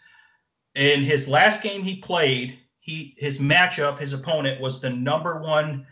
In 0.75 1.01
his 1.01 1.27
last 1.27 1.61
game 1.61 1.83
he 1.83 1.97
played, 1.97 2.57
he 2.79 3.13
his 3.17 3.39
matchup, 3.39 3.99
his 3.99 4.13
opponent 4.13 4.61
was 4.61 4.79
the 4.79 4.89
number 4.89 5.41
one 5.41 5.85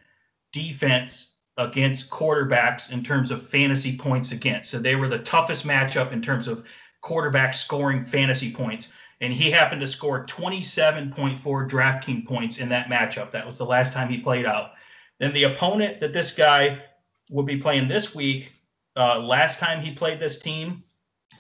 defense 0.54 1.36
against 1.58 2.10
quarterbacks 2.10 2.92
in 2.92 3.04
terms 3.04 3.30
of 3.30 3.48
fantasy 3.48 3.98
points 3.98 4.32
against. 4.32 4.70
So 4.70 4.80
they 4.80 4.96
were 4.96 5.08
the 5.08 5.20
toughest 5.20 5.68
matchup 5.68 6.12
in 6.12 6.22
terms 6.22 6.48
of 6.48 6.66
quarterback 7.02 7.54
scoring 7.54 8.04
fantasy 8.04 8.52
points. 8.52 8.88
And 9.22 9.32
he 9.32 9.52
happened 9.52 9.82
to 9.82 9.88
score 9.88 10.26
27.4 10.26 11.40
DraftKings 11.70 12.26
points 12.26 12.58
in 12.58 12.70
that 12.70 12.88
matchup. 12.88 13.32
That 13.32 13.46
was 13.46 13.58
the 13.58 13.66
last 13.66 13.94
time 13.94 14.10
he 14.10 14.18
played 14.18 14.46
out. 14.46 14.72
Then 15.20 15.34
the 15.34 15.44
opponent 15.44 16.00
that 16.00 16.14
this 16.14 16.32
guy 16.32 16.82
will 17.30 17.44
be 17.44 17.58
playing 17.58 17.88
this 17.88 18.16
week, 18.16 18.52
uh, 18.96 19.20
last 19.20 19.60
time 19.60 19.80
he 19.80 19.92
played 19.92 20.20
this 20.20 20.40
team, 20.40 20.84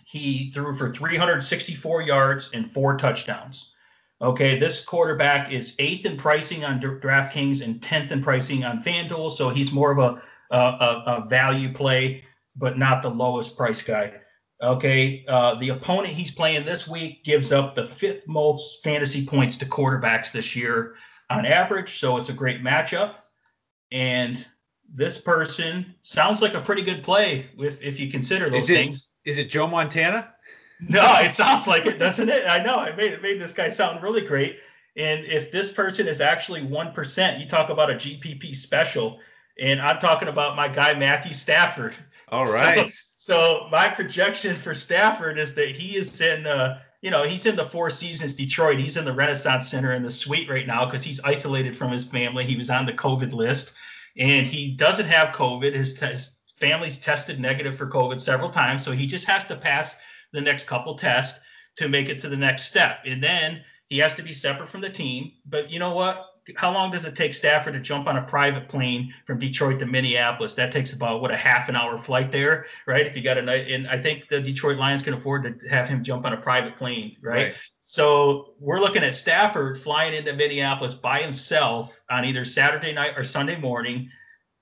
he 0.05 0.51
threw 0.51 0.75
for 0.75 0.93
364 0.93 2.01
yards 2.03 2.49
and 2.53 2.71
four 2.71 2.97
touchdowns. 2.97 3.72
Okay, 4.23 4.57
this 4.57 4.79
quarterback 4.79 5.51
is 5.51 5.75
eighth 5.79 6.05
in 6.05 6.15
pricing 6.15 6.63
on 6.63 6.79
DraftKings 6.79 7.61
and 7.61 7.81
10th 7.81 8.11
in 8.11 8.23
pricing 8.23 8.63
on 8.63 8.81
FanDuel. 8.81 9.29
So 9.29 9.49
he's 9.49 9.73
more 9.73 9.91
of 9.91 9.97
a, 9.99 10.21
a, 10.55 11.03
a 11.07 11.27
value 11.27 11.73
play, 11.73 12.23
but 12.55 12.77
not 12.77 13.01
the 13.01 13.09
lowest 13.09 13.57
price 13.57 13.81
guy. 13.81 14.13
Okay, 14.61 15.25
uh, 15.27 15.55
the 15.55 15.69
opponent 15.69 16.13
he's 16.13 16.31
playing 16.31 16.63
this 16.63 16.87
week 16.87 17.25
gives 17.25 17.51
up 17.51 17.75
the 17.75 17.85
fifth 17.85 18.25
most 18.25 18.81
fantasy 18.81 19.25
points 19.25 19.57
to 19.57 19.65
quarterbacks 19.65 20.31
this 20.31 20.55
year 20.55 20.95
on 21.29 21.45
average. 21.45 21.99
So 21.99 22.15
it's 22.15 22.29
a 22.29 22.33
great 22.33 22.63
matchup. 22.63 23.15
And 23.91 24.45
this 24.89 25.17
person 25.17 25.95
sounds 25.99 26.41
like 26.41 26.53
a 26.53 26.61
pretty 26.61 26.81
good 26.81 27.03
play 27.03 27.47
if, 27.57 27.81
if 27.81 27.99
you 27.99 28.09
consider 28.09 28.49
those 28.49 28.63
is 28.63 28.69
it, 28.69 28.73
things. 28.75 29.13
Is 29.25 29.37
it 29.37 29.49
Joe 29.49 29.67
Montana? 29.67 30.33
No, 30.79 31.19
it 31.19 31.33
sounds 31.33 31.67
like 31.67 31.85
it, 31.85 31.97
doesn't 31.97 32.29
it? 32.29 32.45
I 32.47 32.63
know. 32.63 32.77
I 32.77 32.95
made 32.95 33.13
it 33.13 33.21
made 33.21 33.39
this 33.39 33.51
guy 33.51 33.69
sound 33.69 34.03
really 34.03 34.21
great. 34.21 34.59
And 34.95 35.25
if 35.25 35.51
this 35.51 35.71
person 35.71 36.07
is 36.07 36.21
actually 36.21 36.63
one 36.63 36.93
percent, 36.93 37.39
you 37.39 37.47
talk 37.47 37.69
about 37.69 37.89
a 37.89 37.95
GPP 37.95 38.55
special, 38.55 39.19
and 39.59 39.81
I'm 39.81 39.99
talking 39.99 40.27
about 40.27 40.55
my 40.55 40.67
guy 40.67 40.93
Matthew 40.93 41.33
Stafford. 41.33 41.95
All 42.29 42.45
right. 42.45 42.89
So, 42.91 43.13
so 43.17 43.67
my 43.71 43.87
projection 43.87 44.55
for 44.55 44.73
Stafford 44.73 45.37
is 45.37 45.53
that 45.55 45.69
he 45.69 45.95
is 45.97 46.19
in, 46.19 46.47
uh, 46.47 46.79
you 47.01 47.11
know, 47.11 47.23
he's 47.23 47.45
in 47.45 47.55
the 47.55 47.65
Four 47.65 47.89
Seasons 47.89 48.33
Detroit. 48.33 48.79
He's 48.79 48.97
in 48.97 49.05
the 49.05 49.13
Renaissance 49.13 49.69
Center 49.69 49.93
in 49.93 50.03
the 50.03 50.11
suite 50.11 50.49
right 50.49 50.65
now 50.65 50.85
because 50.85 51.03
he's 51.03 51.19
isolated 51.21 51.77
from 51.77 51.91
his 51.91 52.05
family. 52.05 52.45
He 52.45 52.57
was 52.57 52.69
on 52.69 52.85
the 52.85 52.93
COVID 52.93 53.33
list, 53.33 53.73
and 54.17 54.47
he 54.47 54.71
doesn't 54.71 55.05
have 55.05 55.33
COVID. 55.35 55.73
His, 55.73 55.99
his 55.99 56.31
family's 56.55 56.97
tested 56.97 57.39
negative 57.39 57.77
for 57.77 57.87
COVID 57.87 58.19
several 58.19 58.49
times, 58.49 58.83
so 58.83 58.91
he 58.91 59.05
just 59.05 59.25
has 59.25 59.45
to 59.45 59.55
pass 59.55 59.95
the 60.33 60.41
next 60.41 60.67
couple 60.67 60.95
tests 60.95 61.39
to 61.77 61.87
make 61.87 62.09
it 62.09 62.19
to 62.19 62.29
the 62.29 62.37
next 62.37 62.65
step. 62.65 62.99
And 63.05 63.23
then 63.23 63.63
he 63.87 63.97
has 63.99 64.13
to 64.15 64.23
be 64.23 64.33
separate 64.33 64.69
from 64.69 64.81
the 64.81 64.89
team. 64.89 65.31
But 65.45 65.69
you 65.69 65.79
know 65.79 65.93
what? 65.93 66.25
How 66.57 66.73
long 66.73 66.91
does 66.91 67.05
it 67.05 67.15
take 67.15 67.33
Stafford 67.33 67.73
to 67.73 67.79
jump 67.79 68.05
on 68.05 68.17
a 68.17 68.21
private 68.23 68.67
plane 68.67 69.13
from 69.25 69.39
Detroit 69.39 69.79
to 69.79 69.85
Minneapolis? 69.85 70.55
That 70.55 70.73
takes 70.73 70.91
about 70.91 71.21
what 71.21 71.31
a 71.31 71.37
half 71.37 71.69
an 71.69 71.77
hour 71.77 71.97
flight 71.97 72.33
there, 72.33 72.65
right? 72.85 73.07
If 73.07 73.15
you 73.15 73.23
got 73.23 73.37
a 73.37 73.41
night, 73.41 73.71
and 73.71 73.87
I 73.87 74.01
think 74.01 74.27
the 74.27 74.41
Detroit 74.41 74.77
Lions 74.77 75.01
can 75.01 75.13
afford 75.13 75.43
to 75.43 75.69
have 75.69 75.87
him 75.87 76.03
jump 76.03 76.25
on 76.25 76.33
a 76.33 76.37
private 76.37 76.75
plane, 76.75 77.15
right? 77.21 77.33
right. 77.33 77.55
So 77.81 78.55
we're 78.59 78.81
looking 78.81 79.03
at 79.03 79.15
Stafford 79.15 79.77
flying 79.79 80.13
into 80.15 80.33
Minneapolis 80.33 80.95
by 80.95 81.21
himself 81.21 81.97
on 82.09 82.25
either 82.25 82.43
Saturday 82.43 82.91
night 82.91 83.13
or 83.15 83.23
Sunday 83.23 83.57
morning 83.57 84.09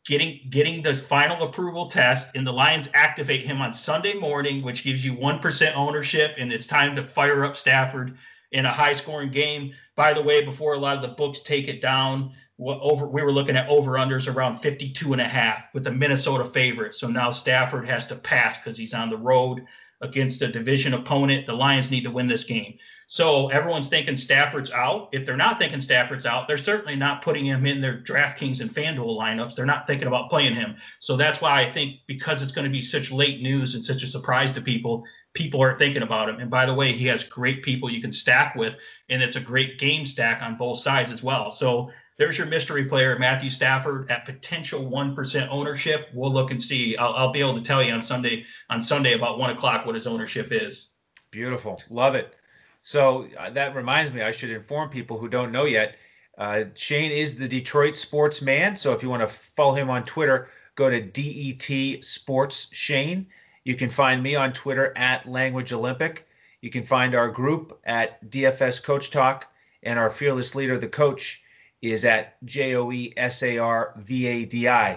getting 0.06 0.40
getting 0.50 0.82
the 0.82 0.94
final 0.94 1.48
approval 1.48 1.88
test 1.88 2.36
and 2.36 2.46
the 2.46 2.52
lions 2.52 2.90
activate 2.94 3.46
him 3.46 3.62
on 3.62 3.72
sunday 3.72 4.16
morning 4.16 4.64
which 4.64 4.84
gives 4.84 5.06
you 5.06 5.14
1% 5.14 5.76
ownership 5.76 6.36
and 6.38 6.52
it's 6.52 6.66
time 6.66 6.96
to 6.96 7.04
fire 7.04 7.46
up 7.46 7.56
stafford 7.56 8.18
in 8.52 8.66
a 8.66 8.72
high 8.72 8.94
scoring 8.94 9.32
game. 9.32 9.74
By 9.96 10.14
the 10.14 10.22
way 10.22 10.44
before 10.44 10.74
a 10.74 10.80
lot 10.80 10.98
of 10.98 11.02
the 11.02 11.16
books 11.16 11.42
take 11.42 11.68
it 11.68 11.82
down 11.82 12.34
over 12.60 13.08
we 13.08 13.24
were 13.24 13.32
looking 13.32 13.56
at 13.56 13.68
over 13.70 13.94
unders 13.94 14.32
around 14.32 14.60
52 14.60 15.14
and 15.14 15.22
a 15.22 15.28
half 15.28 15.74
with 15.74 15.84
the 15.84 15.92
minnesota 15.92 16.46
favorite. 16.46 16.94
So 16.94 17.08
now 17.08 17.32
stafford 17.32 17.88
has 17.88 18.06
to 18.08 18.16
pass 18.16 18.58
because 18.58 18.78
he's 18.78 18.94
on 18.94 19.10
the 19.10 19.18
road 19.18 19.66
against 20.02 20.42
a 20.42 20.48
division 20.48 20.94
opponent. 20.94 21.46
The 21.46 21.54
lions 21.54 21.90
need 21.90 22.04
to 22.04 22.12
win 22.12 22.28
this 22.28 22.44
game 22.44 22.78
so 23.14 23.50
everyone's 23.50 23.90
thinking 23.90 24.16
Stafford's 24.16 24.72
out. 24.72 25.10
If 25.12 25.26
they're 25.26 25.36
not 25.36 25.60
thinking 25.60 25.82
Stafford's 25.82 26.26
out, 26.26 26.48
they're 26.48 26.58
certainly 26.58 26.96
not 26.96 27.22
putting 27.22 27.46
him 27.46 27.66
in 27.66 27.82
their 27.82 27.98
DraftKings 27.98 28.62
and 28.62 28.74
FanDuel 28.74 29.20
lineups. 29.20 29.54
They're 29.54 29.66
not 29.66 29.86
thinking 29.86 30.08
about 30.08 30.30
playing 30.30 30.56
him. 30.56 30.78
So 31.02 31.18
that's 31.18 31.42
why 31.42 31.62
I 31.62 31.74
think 31.74 31.98
because 32.08 32.42
it's 32.42 32.54
going 32.54 32.64
to 32.64 32.72
be 32.72 32.82
such 32.82 33.12
late 33.12 33.42
news 33.42 33.76
and 33.76 33.84
such 33.84 34.02
a 34.04 34.08
surprise 34.08 34.54
to 34.54 34.62
people, 34.62 35.04
people 35.34 35.60
aren't 35.60 35.78
thinking 35.78 36.04
about 36.04 36.30
him. 36.30 36.40
And 36.40 36.50
by 36.50 36.66
the 36.66 36.74
way, 36.74 36.94
he 36.94 37.06
has 37.08 37.22
great 37.26 37.64
people 37.64 37.92
you 37.92 38.00
can 38.00 38.14
stack 38.14 38.56
with, 38.56 38.78
and 39.10 39.22
it's 39.22 39.36
a 39.36 39.42
great 39.42 39.78
game 39.78 40.06
stack 40.06 40.42
on 40.42 40.56
both 40.56 40.80
sides 40.80 41.12
as 41.12 41.22
well. 41.22 41.52
So 41.52 41.92
there's 42.18 42.38
your 42.38 42.48
mystery 42.48 42.86
player, 42.86 43.20
Matthew 43.20 43.50
Stafford, 43.50 44.10
at 44.10 44.24
potential 44.24 44.88
one 44.88 45.16
percent 45.16 45.52
ownership. 45.52 46.08
We'll 46.14 46.32
look 46.32 46.52
and 46.52 46.64
see. 46.64 46.96
I'll, 46.96 47.12
I'll 47.12 47.34
be 47.34 47.42
able 47.42 47.56
to 47.56 47.62
tell 47.62 47.84
you 47.84 47.92
on 47.92 48.02
Sunday 48.02 48.46
on 48.70 48.82
Sunday 48.82 49.16
about 49.16 49.38
one 49.38 49.50
o'clock 49.50 49.86
what 49.86 49.96
his 49.96 50.08
ownership 50.08 50.54
is. 50.54 50.92
Beautiful, 51.30 51.82
love 51.90 52.16
it. 52.16 52.36
So 52.82 53.28
uh, 53.38 53.50
that 53.52 53.76
reminds 53.76 54.12
me, 54.12 54.22
I 54.22 54.32
should 54.32 54.50
inform 54.50 54.90
people 54.90 55.18
who 55.18 55.30
don't 55.30 55.52
know 55.52 55.66
yet. 55.66 55.98
Uh, 56.38 56.64
Shane 56.74 57.12
is 57.12 57.38
the 57.38 57.48
Detroit 57.48 57.96
sports 57.96 58.42
man. 58.42 58.76
So 58.76 58.94
if 58.94 59.04
you 59.04 59.10
want 59.10 59.22
to 59.22 59.28
follow 59.28 59.76
him 59.76 59.90
on 59.90 60.04
Twitter, 60.04 60.50
go 60.76 60.90
to 60.90 61.02
DET 61.02 62.04
Sports 62.04 62.74
Shane. 62.74 63.28
You 63.64 63.76
can 63.76 63.90
find 63.90 64.24
me 64.24 64.36
on 64.36 64.54
Twitter 64.54 64.94
at 64.96 65.28
Language 65.28 65.74
Olympic. 65.74 66.28
You 66.62 66.70
can 66.70 66.84
find 66.84 67.14
our 67.14 67.30
group 67.30 67.80
at 67.84 68.24
DFS 68.30 68.84
Coach 68.84 69.12
Talk, 69.12 69.48
and 69.84 70.00
our 70.00 70.10
fearless 70.10 70.56
leader, 70.56 70.78
the 70.78 70.88
coach, 70.88 71.44
is 71.82 72.06
at 72.06 72.44
J 72.46 72.76
O 72.76 72.92
E 72.92 73.14
S 73.18 73.42
A 73.44 73.58
R 73.58 73.94
V 73.98 74.28
A 74.28 74.46
D 74.46 74.68
I. 74.68 74.94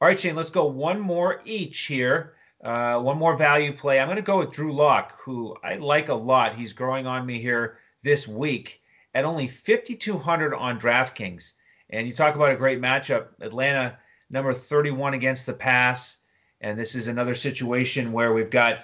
All 0.00 0.08
right, 0.08 0.18
Shane, 0.18 0.36
let's 0.36 0.50
go 0.50 0.66
one 0.66 1.00
more 1.00 1.40
each 1.44 1.80
here. 1.80 2.35
Uh, 2.62 2.98
one 3.00 3.18
more 3.18 3.36
value 3.36 3.72
play. 3.72 4.00
I'm 4.00 4.08
going 4.08 4.16
to 4.16 4.22
go 4.22 4.38
with 4.38 4.52
Drew 4.52 4.72
Lock, 4.72 5.18
who 5.20 5.56
I 5.62 5.74
like 5.76 6.08
a 6.08 6.14
lot. 6.14 6.54
He's 6.54 6.72
growing 6.72 7.06
on 7.06 7.26
me 7.26 7.40
here 7.40 7.78
this 8.02 8.26
week 8.26 8.80
at 9.14 9.24
only 9.24 9.46
5,200 9.46 10.54
on 10.54 10.78
DraftKings. 10.78 11.52
And 11.90 12.06
you 12.06 12.12
talk 12.12 12.34
about 12.34 12.52
a 12.52 12.56
great 12.56 12.80
matchup. 12.80 13.28
Atlanta, 13.40 13.98
number 14.30 14.52
31 14.52 15.14
against 15.14 15.46
the 15.46 15.52
pass. 15.52 16.24
And 16.60 16.78
this 16.78 16.94
is 16.94 17.08
another 17.08 17.34
situation 17.34 18.12
where 18.12 18.32
we've 18.32 18.50
got 18.50 18.80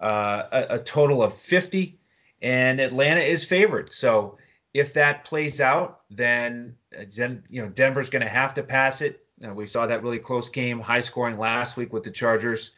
uh, 0.00 0.44
a, 0.52 0.66
a, 0.74 0.78
total 0.78 1.22
of 1.22 1.32
50, 1.34 1.98
and 2.42 2.80
Atlanta 2.80 3.20
is 3.20 3.44
favored. 3.44 3.92
So 3.92 4.36
if 4.74 4.92
that 4.94 5.24
plays 5.24 5.60
out, 5.60 6.02
then, 6.10 6.76
then 7.16 7.42
you 7.48 7.62
know 7.62 7.68
Denver's 7.68 8.10
going 8.10 8.22
to 8.22 8.28
have 8.28 8.54
to 8.54 8.62
pass 8.62 9.00
it. 9.00 9.24
Uh, 9.44 9.54
we 9.54 9.66
saw 9.66 9.86
that 9.86 10.02
really 10.02 10.18
close 10.18 10.48
game, 10.48 10.80
high 10.80 11.00
scoring 11.00 11.38
last 11.38 11.76
week 11.76 11.92
with 11.92 12.02
the 12.02 12.10
Chargers. 12.10 12.72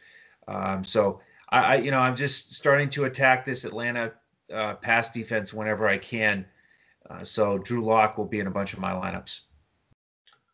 Um, 0.49 0.83
so 0.83 1.21
I, 1.49 1.59
I, 1.59 1.75
you 1.75 1.91
know, 1.91 1.99
I'm 1.99 2.15
just 2.15 2.53
starting 2.53 2.89
to 2.91 3.05
attack 3.05 3.45
this 3.45 3.63
Atlanta 3.63 4.13
uh, 4.53 4.75
pass 4.75 5.11
defense 5.11 5.53
whenever 5.53 5.87
I 5.87 5.97
can. 5.97 6.45
Uh, 7.09 7.23
so 7.23 7.57
Drew 7.59 7.83
Lock 7.83 8.17
will 8.17 8.25
be 8.25 8.39
in 8.39 8.47
a 8.47 8.51
bunch 8.51 8.73
of 8.73 8.79
my 8.79 8.91
lineups. 8.91 9.41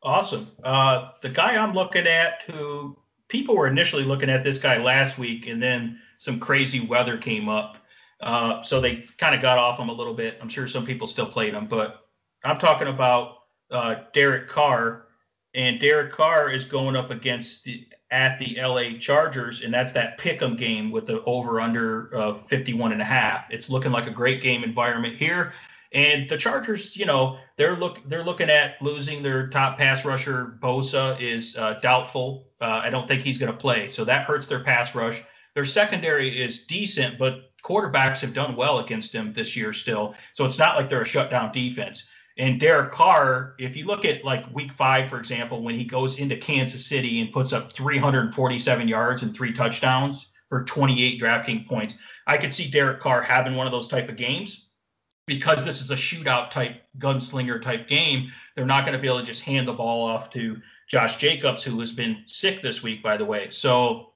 Awesome. 0.03 0.51
Uh, 0.63 1.07
the 1.21 1.29
guy 1.29 1.55
I'm 1.55 1.73
looking 1.73 2.05
at, 2.05 2.43
who 2.43 2.97
people 3.27 3.55
were 3.55 3.67
initially 3.67 4.03
looking 4.03 4.29
at 4.29 4.43
this 4.43 4.57
guy 4.57 4.77
last 4.77 5.17
week, 5.17 5.47
and 5.47 5.61
then 5.61 5.99
some 6.17 6.39
crazy 6.39 6.85
weather 6.85 7.17
came 7.17 7.49
up, 7.49 7.77
uh, 8.21 8.61
so 8.61 8.79
they 8.79 9.05
kind 9.17 9.33
of 9.33 9.41
got 9.41 9.57
off 9.57 9.79
him 9.79 9.89
a 9.89 9.93
little 9.93 10.13
bit. 10.13 10.37
I'm 10.41 10.49
sure 10.49 10.67
some 10.67 10.85
people 10.85 11.07
still 11.07 11.25
played 11.25 11.53
him, 11.53 11.65
but 11.65 12.07
I'm 12.43 12.59
talking 12.59 12.87
about 12.87 13.37
uh, 13.71 13.95
Derek 14.13 14.47
Carr, 14.47 15.07
and 15.55 15.79
Derek 15.79 16.11
Carr 16.11 16.49
is 16.49 16.63
going 16.63 16.95
up 16.95 17.09
against 17.09 17.63
the 17.63 17.87
at 18.15 18.39
the 18.39 18.57
LA 18.62 18.98
Chargers, 18.98 19.62
and 19.62 19.74
that's 19.74 19.91
that 19.91 20.17
pick'em 20.17 20.57
game 20.57 20.89
with 20.89 21.05
the 21.05 21.22
over 21.25 21.60
under 21.60 22.15
uh, 22.15 22.34
51 22.34 22.93
and 22.93 23.01
a 23.01 23.05
half. 23.05 23.45
It's 23.50 23.69
looking 23.69 23.91
like 23.91 24.07
a 24.07 24.12
great 24.12 24.41
game 24.41 24.63
environment 24.63 25.17
here. 25.17 25.51
And 25.91 26.29
the 26.29 26.38
Chargers, 26.38 26.95
you 26.95 27.05
know, 27.05 27.38
they're 27.57 27.75
look 27.75 28.00
they're 28.07 28.24
looking 28.24 28.50
at 28.50 28.81
losing 28.81 29.22
their 29.22 29.48
top 29.48 29.77
pass 29.77 30.05
rusher. 30.05 30.57
Bosa 30.62 31.19
is 31.19 31.57
uh, 31.57 31.74
doubtful. 31.81 32.48
Uh, 32.62 32.81
I 32.84 32.89
don't 32.89 33.05
think 33.05 33.22
he's 33.22 33.38
going 33.38 33.51
to 33.51 33.57
play, 33.57 33.89
so 33.89 34.05
that 34.05 34.25
hurts 34.25 34.48
their 34.48 34.63
pass 34.63 34.95
rush. 34.95 35.22
Their 35.53 35.65
secondary 35.65 36.41
is 36.41 36.63
decent, 36.63 37.19
but 37.19 37.51
quarterbacks 37.63 38.22
have 38.22 38.34
done 38.34 38.55
well 38.55 38.79
against 38.79 39.12
them 39.12 39.34
this 39.34 39.57
year 39.57 39.74
still. 39.74 40.15
So 40.31 40.45
it's 40.45 40.57
not 40.57 40.77
like 40.77 40.89
they're 40.89 41.01
a 41.01 41.05
shutdown 41.05 41.51
defense. 41.51 42.05
And 42.38 42.60
Derek 42.60 42.92
Carr, 42.92 43.56
if 43.60 43.77
you 43.77 43.86
look 43.86 44.04
at 44.04 44.25
like 44.25 44.54
week 44.54 44.74
five, 44.74 45.10
for 45.10 45.18
example, 45.20 45.63
when 45.63 45.75
he 45.75 45.86
goes 45.86 46.20
into 46.20 46.36
Kansas 46.36 46.86
City 46.86 47.22
and 47.22 47.32
puts 47.32 47.54
up 47.54 47.72
347 47.72 48.88
yards 48.88 49.24
and 49.24 49.34
three 49.34 49.54
touchdowns 49.54 50.27
for 50.50 50.63
28 50.65 51.22
DraftKings 51.22 51.68
points, 51.68 51.96
I 52.27 52.38
could 52.38 52.54
see 52.54 52.70
Derek 52.70 53.00
Carr 53.00 53.22
having 53.22 53.56
one 53.56 53.68
of 53.68 53.72
those 53.72 53.88
type 53.88 54.10
of 54.10 54.18
games 54.18 54.68
because 55.27 55.63
this 55.63 55.82
is 55.82 55.92
a 55.92 55.96
shootout 55.96 56.50
type 56.50 56.84
gunslinger 57.00 57.62
type 57.62 57.88
game. 57.88 58.32
They're 58.56 58.65
not 58.65 58.86
going 58.86 58.94
to 58.94 59.01
be 59.01 59.08
able 59.08 59.20
to 59.20 59.25
just 59.25 59.42
hand 59.42 59.68
the 59.68 59.74
ball 59.74 60.06
off 60.06 60.30
to 60.32 60.62
Josh 60.89 61.15
Jacobs, 61.15 61.63
who 61.63 61.80
has 61.80 61.92
been 61.92 62.24
sick 62.25 62.62
this 62.62 62.84
week, 62.84 63.01
by 63.01 63.18
the 63.18 63.25
way. 63.25 63.50
So 63.50 64.12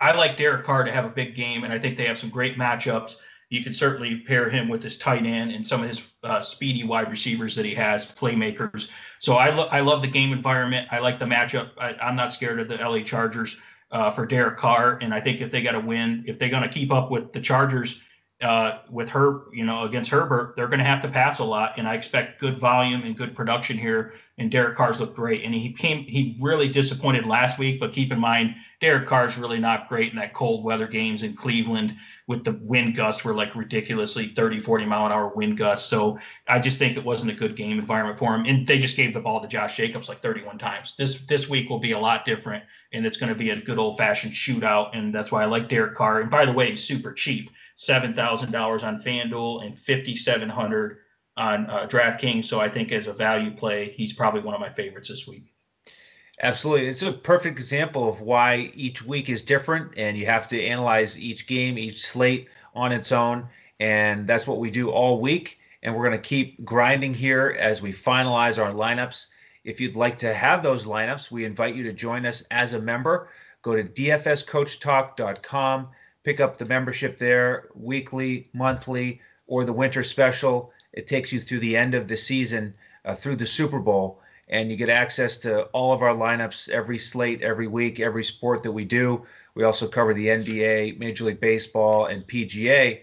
I 0.00 0.12
like 0.12 0.36
Derek 0.36 0.64
Carr 0.64 0.82
to 0.82 0.90
have 0.90 1.04
a 1.04 1.10
big 1.10 1.36
game, 1.36 1.64
and 1.64 1.72
I 1.72 1.78
think 1.78 1.96
they 1.96 2.06
have 2.06 2.18
some 2.18 2.30
great 2.30 2.56
matchups 2.56 3.16
you 3.50 3.62
could 3.62 3.74
certainly 3.74 4.16
pair 4.16 4.48
him 4.48 4.68
with 4.68 4.82
his 4.82 4.96
tight 4.96 5.26
end 5.26 5.50
and 5.50 5.66
some 5.66 5.82
of 5.82 5.88
his 5.88 6.02
uh, 6.22 6.40
speedy 6.40 6.84
wide 6.84 7.10
receivers 7.10 7.54
that 7.56 7.64
he 7.64 7.74
has, 7.74 8.06
playmakers. 8.06 8.88
So 9.18 9.34
I, 9.34 9.50
lo- 9.50 9.68
I 9.70 9.80
love 9.80 10.02
the 10.02 10.08
game 10.08 10.32
environment. 10.32 10.88
I 10.92 11.00
like 11.00 11.18
the 11.18 11.24
matchup. 11.24 11.70
I, 11.76 11.96
am 12.00 12.14
not 12.14 12.32
scared 12.32 12.60
of 12.60 12.68
the 12.68 12.76
LA 12.76 13.00
Chargers 13.00 13.56
uh, 13.90 14.10
for 14.12 14.24
Derek 14.24 14.56
Carr. 14.56 14.98
And 15.02 15.12
I 15.12 15.20
think 15.20 15.40
if 15.40 15.50
they 15.50 15.62
got 15.62 15.72
to 15.72 15.80
win, 15.80 16.24
if 16.28 16.38
they're 16.38 16.48
going 16.48 16.62
to 16.62 16.68
keep 16.68 16.92
up 16.92 17.10
with 17.10 17.32
the 17.32 17.40
Chargers 17.40 18.00
uh, 18.42 18.78
with 18.88 19.10
her, 19.10 19.42
you 19.52 19.64
know, 19.64 19.84
against 19.84 20.10
Herbert, 20.10 20.56
they're 20.56 20.68
going 20.68 20.78
to 20.78 20.84
have 20.84 21.02
to 21.02 21.08
pass 21.08 21.40
a 21.40 21.44
lot, 21.44 21.74
and 21.76 21.86
I 21.86 21.94
expect 21.94 22.40
good 22.40 22.58
volume 22.58 23.02
and 23.02 23.16
good 23.16 23.36
production 23.36 23.76
here. 23.76 24.14
And 24.38 24.50
Derek 24.50 24.76
Carr's 24.76 24.98
looked 24.98 25.14
great, 25.14 25.44
and 25.44 25.54
he 25.54 25.72
came, 25.74 26.04
he 26.04 26.36
really 26.40 26.68
disappointed 26.68 27.26
last 27.26 27.58
week. 27.58 27.78
But 27.78 27.92
keep 27.92 28.10
in 28.10 28.18
mind, 28.18 28.54
Derek 28.80 29.06
Carr's 29.06 29.36
really 29.36 29.58
not 29.58 29.88
great 29.88 30.10
in 30.10 30.18
that 30.18 30.32
cold 30.32 30.64
weather 30.64 30.86
games 30.86 31.22
in 31.22 31.36
Cleveland 31.36 31.94
with 32.26 32.44
the 32.44 32.58
wind 32.62 32.96
gusts 32.96 33.24
were 33.24 33.34
like 33.34 33.54
ridiculously 33.54 34.28
30, 34.28 34.60
40 34.60 34.86
mile 34.86 35.04
an 35.04 35.12
hour 35.12 35.28
wind 35.28 35.58
gusts. 35.58 35.90
So 35.90 36.18
I 36.48 36.60
just 36.60 36.78
think 36.78 36.96
it 36.96 37.04
wasn't 37.04 37.32
a 37.32 37.34
good 37.34 37.56
game 37.56 37.78
environment 37.78 38.18
for 38.18 38.34
him. 38.34 38.46
And 38.46 38.66
they 38.66 38.78
just 38.78 38.96
gave 38.96 39.12
the 39.12 39.20
ball 39.20 39.42
to 39.42 39.48
Josh 39.48 39.76
Jacobs 39.76 40.08
like 40.08 40.22
31 40.22 40.56
times. 40.56 40.94
This 40.96 41.26
this 41.26 41.50
week 41.50 41.68
will 41.68 41.78
be 41.78 41.92
a 41.92 41.98
lot 41.98 42.24
different, 42.24 42.64
and 42.94 43.04
it's 43.04 43.18
going 43.18 43.32
to 43.32 43.38
be 43.38 43.50
a 43.50 43.60
good 43.60 43.78
old 43.78 43.98
fashioned 43.98 44.32
shootout. 44.32 44.96
And 44.96 45.14
that's 45.14 45.30
why 45.30 45.42
I 45.42 45.46
like 45.46 45.68
Derek 45.68 45.94
Carr. 45.94 46.22
And 46.22 46.30
by 46.30 46.46
the 46.46 46.52
way, 46.52 46.70
he's 46.70 46.82
super 46.82 47.12
cheap 47.12 47.50
seven 47.80 48.12
thousand 48.12 48.50
dollars 48.50 48.82
on 48.82 49.00
FanDuel 49.00 49.64
and 49.64 49.78
fifty 49.78 50.14
seven 50.14 50.50
hundred 50.50 50.98
on 51.38 51.64
uh, 51.70 51.86
DraftKings. 51.86 52.44
So 52.44 52.60
I 52.60 52.68
think 52.68 52.92
as 52.92 53.06
a 53.06 53.14
value 53.14 53.52
play, 53.52 53.92
he's 53.92 54.12
probably 54.12 54.42
one 54.42 54.54
of 54.54 54.60
my 54.60 54.68
favorites 54.68 55.08
this 55.08 55.26
week. 55.26 55.44
Absolutely. 56.42 56.88
It's 56.88 57.02
a 57.02 57.12
perfect 57.12 57.58
example 57.58 58.06
of 58.06 58.20
why 58.20 58.70
each 58.74 59.02
week 59.02 59.30
is 59.30 59.42
different 59.42 59.94
and 59.96 60.18
you 60.18 60.26
have 60.26 60.46
to 60.48 60.62
analyze 60.62 61.18
each 61.18 61.46
game, 61.46 61.78
each 61.78 62.04
slate 62.04 62.50
on 62.74 62.92
its 62.92 63.12
own. 63.12 63.48
And 63.78 64.26
that's 64.26 64.46
what 64.46 64.58
we 64.58 64.70
do 64.70 64.90
all 64.90 65.18
week. 65.18 65.58
And 65.82 65.96
we're 65.96 66.06
going 66.06 66.20
to 66.20 66.28
keep 66.28 66.62
grinding 66.62 67.14
here 67.14 67.56
as 67.58 67.80
we 67.80 67.92
finalize 67.92 68.62
our 68.62 68.72
lineups. 68.72 69.28
If 69.64 69.80
you'd 69.80 69.96
like 69.96 70.18
to 70.18 70.34
have 70.34 70.62
those 70.62 70.84
lineups, 70.84 71.30
we 71.30 71.46
invite 71.46 71.74
you 71.74 71.82
to 71.84 71.94
join 71.94 72.26
us 72.26 72.42
as 72.50 72.74
a 72.74 72.78
member. 72.78 73.30
Go 73.62 73.74
to 73.74 73.84
dfscoachtalk.com 73.84 75.88
pick 76.24 76.40
up 76.40 76.56
the 76.56 76.66
membership 76.66 77.16
there 77.16 77.68
weekly, 77.74 78.48
monthly, 78.52 79.20
or 79.46 79.64
the 79.64 79.72
winter 79.72 80.02
special. 80.02 80.72
It 80.92 81.06
takes 81.06 81.32
you 81.32 81.40
through 81.40 81.60
the 81.60 81.76
end 81.76 81.94
of 81.94 82.08
the 82.08 82.16
season, 82.16 82.74
uh, 83.04 83.14
through 83.14 83.36
the 83.36 83.46
Super 83.46 83.78
Bowl, 83.78 84.20
and 84.48 84.70
you 84.70 84.76
get 84.76 84.88
access 84.88 85.36
to 85.38 85.64
all 85.66 85.92
of 85.92 86.02
our 86.02 86.14
lineups, 86.14 86.68
every 86.70 86.98
slate, 86.98 87.42
every 87.42 87.66
week, 87.66 88.00
every 88.00 88.24
sport 88.24 88.62
that 88.62 88.72
we 88.72 88.84
do. 88.84 89.24
We 89.54 89.64
also 89.64 89.88
cover 89.88 90.14
the 90.14 90.26
NBA, 90.26 90.98
Major 90.98 91.24
League 91.24 91.40
Baseball, 91.40 92.06
and 92.06 92.26
PGA. 92.26 93.00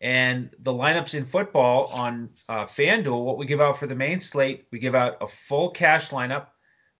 And 0.00 0.50
the 0.60 0.72
lineups 0.72 1.14
in 1.14 1.26
football 1.26 1.86
on 1.92 2.30
uh, 2.48 2.64
FanDuel, 2.64 3.24
what 3.24 3.36
we 3.36 3.44
give 3.44 3.60
out 3.60 3.78
for 3.78 3.86
the 3.86 3.94
main 3.94 4.20
slate, 4.20 4.66
we 4.70 4.78
give 4.78 4.94
out 4.94 5.18
a 5.20 5.26
full 5.26 5.70
cash 5.70 6.10
lineup, 6.10 6.48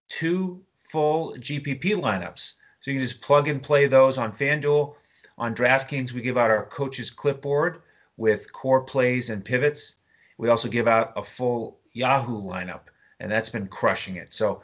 two 0.07 0.61
full 0.75 1.33
GPP 1.37 1.95
lineups. 1.95 2.53
So 2.79 2.91
you 2.91 2.97
can 2.97 3.05
just 3.05 3.21
plug 3.21 3.47
and 3.47 3.61
play 3.61 3.87
those 3.87 4.17
on 4.17 4.31
FanDuel. 4.31 4.95
On 5.41 5.55
DraftKings, 5.55 6.13
we 6.13 6.21
give 6.21 6.37
out 6.37 6.51
our 6.51 6.67
coach's 6.67 7.09
clipboard 7.09 7.81
with 8.17 8.53
core 8.53 8.81
plays 8.81 9.31
and 9.31 9.43
pivots. 9.43 9.95
We 10.37 10.49
also 10.49 10.69
give 10.69 10.87
out 10.87 11.13
a 11.15 11.23
full 11.23 11.79
Yahoo 11.93 12.43
lineup, 12.43 12.81
and 13.19 13.31
that's 13.31 13.49
been 13.49 13.65
crushing 13.65 14.17
it. 14.17 14.31
So 14.31 14.61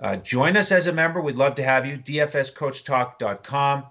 uh, 0.00 0.16
join 0.16 0.56
us 0.56 0.72
as 0.72 0.86
a 0.86 0.92
member. 0.94 1.20
We'd 1.20 1.36
love 1.36 1.54
to 1.56 1.62
have 1.62 1.84
you. 1.84 1.98
DFSCoachTalk.com. 1.98 3.84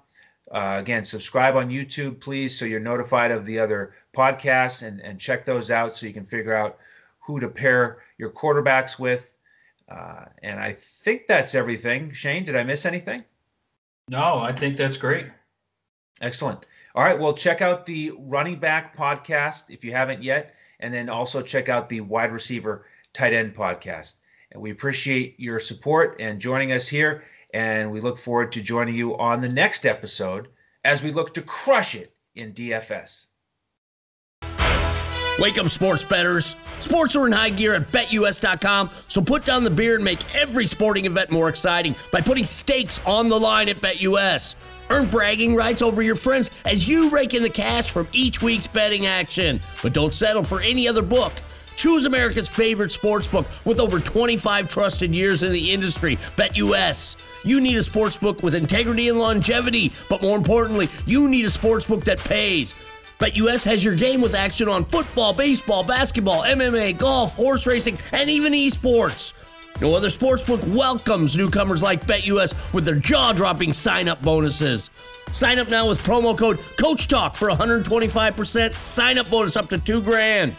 Uh, 0.52 0.78
again, 0.80 1.06
subscribe 1.06 1.56
on 1.56 1.70
YouTube, 1.70 2.20
please, 2.20 2.58
so 2.58 2.66
you're 2.66 2.80
notified 2.80 3.30
of 3.30 3.46
the 3.46 3.60
other 3.60 3.94
podcasts 4.12 4.82
and, 4.82 5.02
and 5.02 5.20
check 5.20 5.46
those 5.46 5.70
out 5.70 5.96
so 5.96 6.08
you 6.08 6.14
can 6.14 6.26
figure 6.26 6.56
out 6.56 6.80
who 7.20 7.40
to 7.40 7.48
pair 7.48 8.00
your 8.18 8.32
quarterbacks 8.32 8.98
with. 8.98 9.36
Uh, 9.88 10.26
and 10.42 10.60
I 10.60 10.74
think 10.74 11.28
that's 11.28 11.54
everything. 11.54 12.12
Shane, 12.12 12.44
did 12.44 12.56
I 12.56 12.64
miss 12.64 12.88
anything? 12.88 13.24
No, 14.10 14.40
I 14.40 14.52
think 14.52 14.78
that's 14.78 14.98
great. 14.98 15.28
Excellent. 16.24 16.66
All 16.96 17.04
right. 17.04 17.20
Well, 17.20 17.34
check 17.34 17.62
out 17.62 17.86
the 17.86 18.14
running 18.18 18.58
back 18.58 18.96
podcast 18.96 19.70
if 19.70 19.84
you 19.84 19.92
haven't 19.92 20.24
yet. 20.24 20.56
And 20.80 20.94
then 20.94 21.10
also 21.10 21.42
check 21.42 21.68
out 21.68 21.90
the 21.90 22.00
wide 22.00 22.32
receiver 22.32 22.86
tight 23.12 23.34
end 23.34 23.54
podcast. 23.54 24.22
And 24.54 24.62
we 24.62 24.72
appreciate 24.72 25.38
your 25.38 25.60
support 25.60 26.16
and 26.22 26.40
joining 26.40 26.72
us 26.72 26.88
here. 26.88 27.24
And 27.54 27.92
we 27.92 28.00
look 28.00 28.18
forward 28.18 28.54
to 28.54 28.62
joining 28.62 28.96
you 28.96 29.18
on 29.18 29.42
the 29.42 29.50
next 29.50 29.86
episode 29.86 30.48
as 30.86 31.04
we 31.04 31.12
look 31.12 31.34
to 31.34 31.42
crush 31.42 31.94
it 31.94 32.16
in 32.36 32.54
DFS. 32.54 33.28
Wake 35.40 35.58
up, 35.58 35.68
sports 35.70 36.04
betters. 36.04 36.56
Sports 36.80 37.16
are 37.16 37.26
in 37.26 37.32
high 37.32 37.50
gear 37.50 37.74
at 37.74 37.92
betus.com, 37.92 38.92
so 39.08 39.20
put 39.20 39.44
down 39.44 39.64
the 39.64 39.70
beer 39.70 39.96
and 39.96 40.04
make 40.04 40.36
every 40.36 40.68
sporting 40.68 41.06
event 41.06 41.32
more 41.32 41.50
exciting 41.50 41.96
by 42.12 42.22
putting 42.22 42.46
stakes 42.46 43.00
on 43.06 43.30
the 43.30 43.40
line 43.40 43.68
at 43.68 43.78
BetUS. 43.78 44.56
Earn 44.92 45.08
bragging 45.08 45.56
rights 45.56 45.82
over 45.82 46.04
your 46.04 46.16
friends 46.16 46.52
as 46.66 46.88
you 46.88 47.10
rake 47.10 47.34
in 47.34 47.42
the 47.42 47.50
cash 47.50 47.90
from 47.90 48.08
each 48.12 48.44
week's 48.44 48.68
betting 48.68 49.08
action. 49.08 49.60
But 49.82 49.94
don't 49.94 50.14
settle 50.14 50.44
for 50.44 50.62
any 50.62 50.88
other 50.88 51.02
book. 51.02 51.34
Choose 51.76 52.06
America's 52.06 52.48
favorite 52.48 52.92
sports 52.92 53.28
book 53.28 53.48
with 53.66 53.80
over 53.80 54.00
25 54.00 54.70
trusted 54.70 55.16
years 55.16 55.42
in 55.42 55.52
the 55.52 55.72
industry, 55.72 56.18
BetUS. 56.38 57.16
You 57.44 57.60
need 57.60 57.78
a 57.78 57.84
sports 57.84 58.18
book 58.18 58.44
with 58.44 58.54
integrity 58.54 59.10
and 59.10 59.18
longevity, 59.18 59.92
but 60.10 60.22
more 60.22 60.38
importantly, 60.38 60.90
you 61.08 61.28
need 61.28 61.46
a 61.46 61.50
sports 61.50 61.88
book 61.88 62.04
that 62.06 62.20
pays. 62.20 62.76
BetUS 63.24 63.64
has 63.64 63.86
your 63.86 63.96
game 63.96 64.20
with 64.20 64.36
action 64.36 64.68
on 64.68 64.84
football, 64.84 65.32
baseball, 65.32 65.82
basketball, 65.82 66.42
MMA, 66.42 66.98
golf, 66.98 67.34
horse 67.36 67.66
racing, 67.66 67.98
and 68.12 68.30
even 68.30 68.52
esports. 68.52 69.32
No 69.80 69.96
other 69.96 70.10
sportsbook 70.10 70.62
welcomes 70.68 71.38
newcomers 71.38 71.82
like 71.82 72.06
BetUS 72.06 72.54
with 72.74 72.84
their 72.84 72.96
jaw-dropping 72.96 73.72
sign-up 73.72 74.22
bonuses. 74.22 74.90
Sign 75.32 75.58
up 75.58 75.70
now 75.70 75.88
with 75.88 76.04
promo 76.04 76.38
code 76.38 76.60
Coach 76.78 77.08
Talk 77.08 77.38
for 77.38 77.48
125% 77.48 78.74
sign-up 78.74 79.30
bonus 79.30 79.56
up 79.56 79.70
to 79.70 79.78
two 79.78 80.02
grand. 80.02 80.54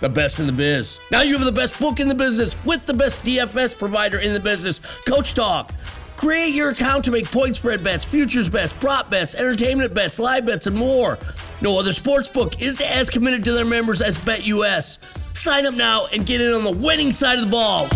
The 0.00 0.08
best 0.08 0.40
in 0.40 0.46
the 0.46 0.52
biz. 0.52 1.00
Now 1.10 1.20
you 1.20 1.36
have 1.36 1.44
the 1.44 1.52
best 1.52 1.78
book 1.78 2.00
in 2.00 2.08
the 2.08 2.14
business 2.14 2.56
with 2.64 2.86
the 2.86 2.94
best 2.94 3.22
DFS 3.22 3.78
provider 3.78 4.20
in 4.20 4.32
the 4.32 4.40
business, 4.40 4.78
Coach 5.04 5.34
Talk. 5.34 5.74
Create 6.18 6.52
your 6.52 6.70
account 6.70 7.04
to 7.04 7.12
make 7.12 7.30
point 7.30 7.54
spread 7.54 7.84
bets, 7.84 8.04
futures 8.04 8.48
bets, 8.48 8.72
prop 8.72 9.08
bets, 9.08 9.36
entertainment 9.36 9.94
bets, 9.94 10.18
live 10.18 10.44
bets, 10.44 10.66
and 10.66 10.74
more. 10.74 11.16
No 11.60 11.78
other 11.78 11.92
sportsbook 11.92 12.60
is 12.60 12.80
as 12.80 13.08
committed 13.08 13.44
to 13.44 13.52
their 13.52 13.64
members 13.64 14.02
as 14.02 14.18
BetUS. 14.18 14.98
Sign 15.36 15.64
up 15.64 15.74
now 15.74 16.06
and 16.12 16.26
get 16.26 16.40
in 16.40 16.52
on 16.52 16.64
the 16.64 16.72
winning 16.72 17.12
side 17.12 17.38
of 17.38 17.44
the 17.44 17.50
ball. 17.52 17.86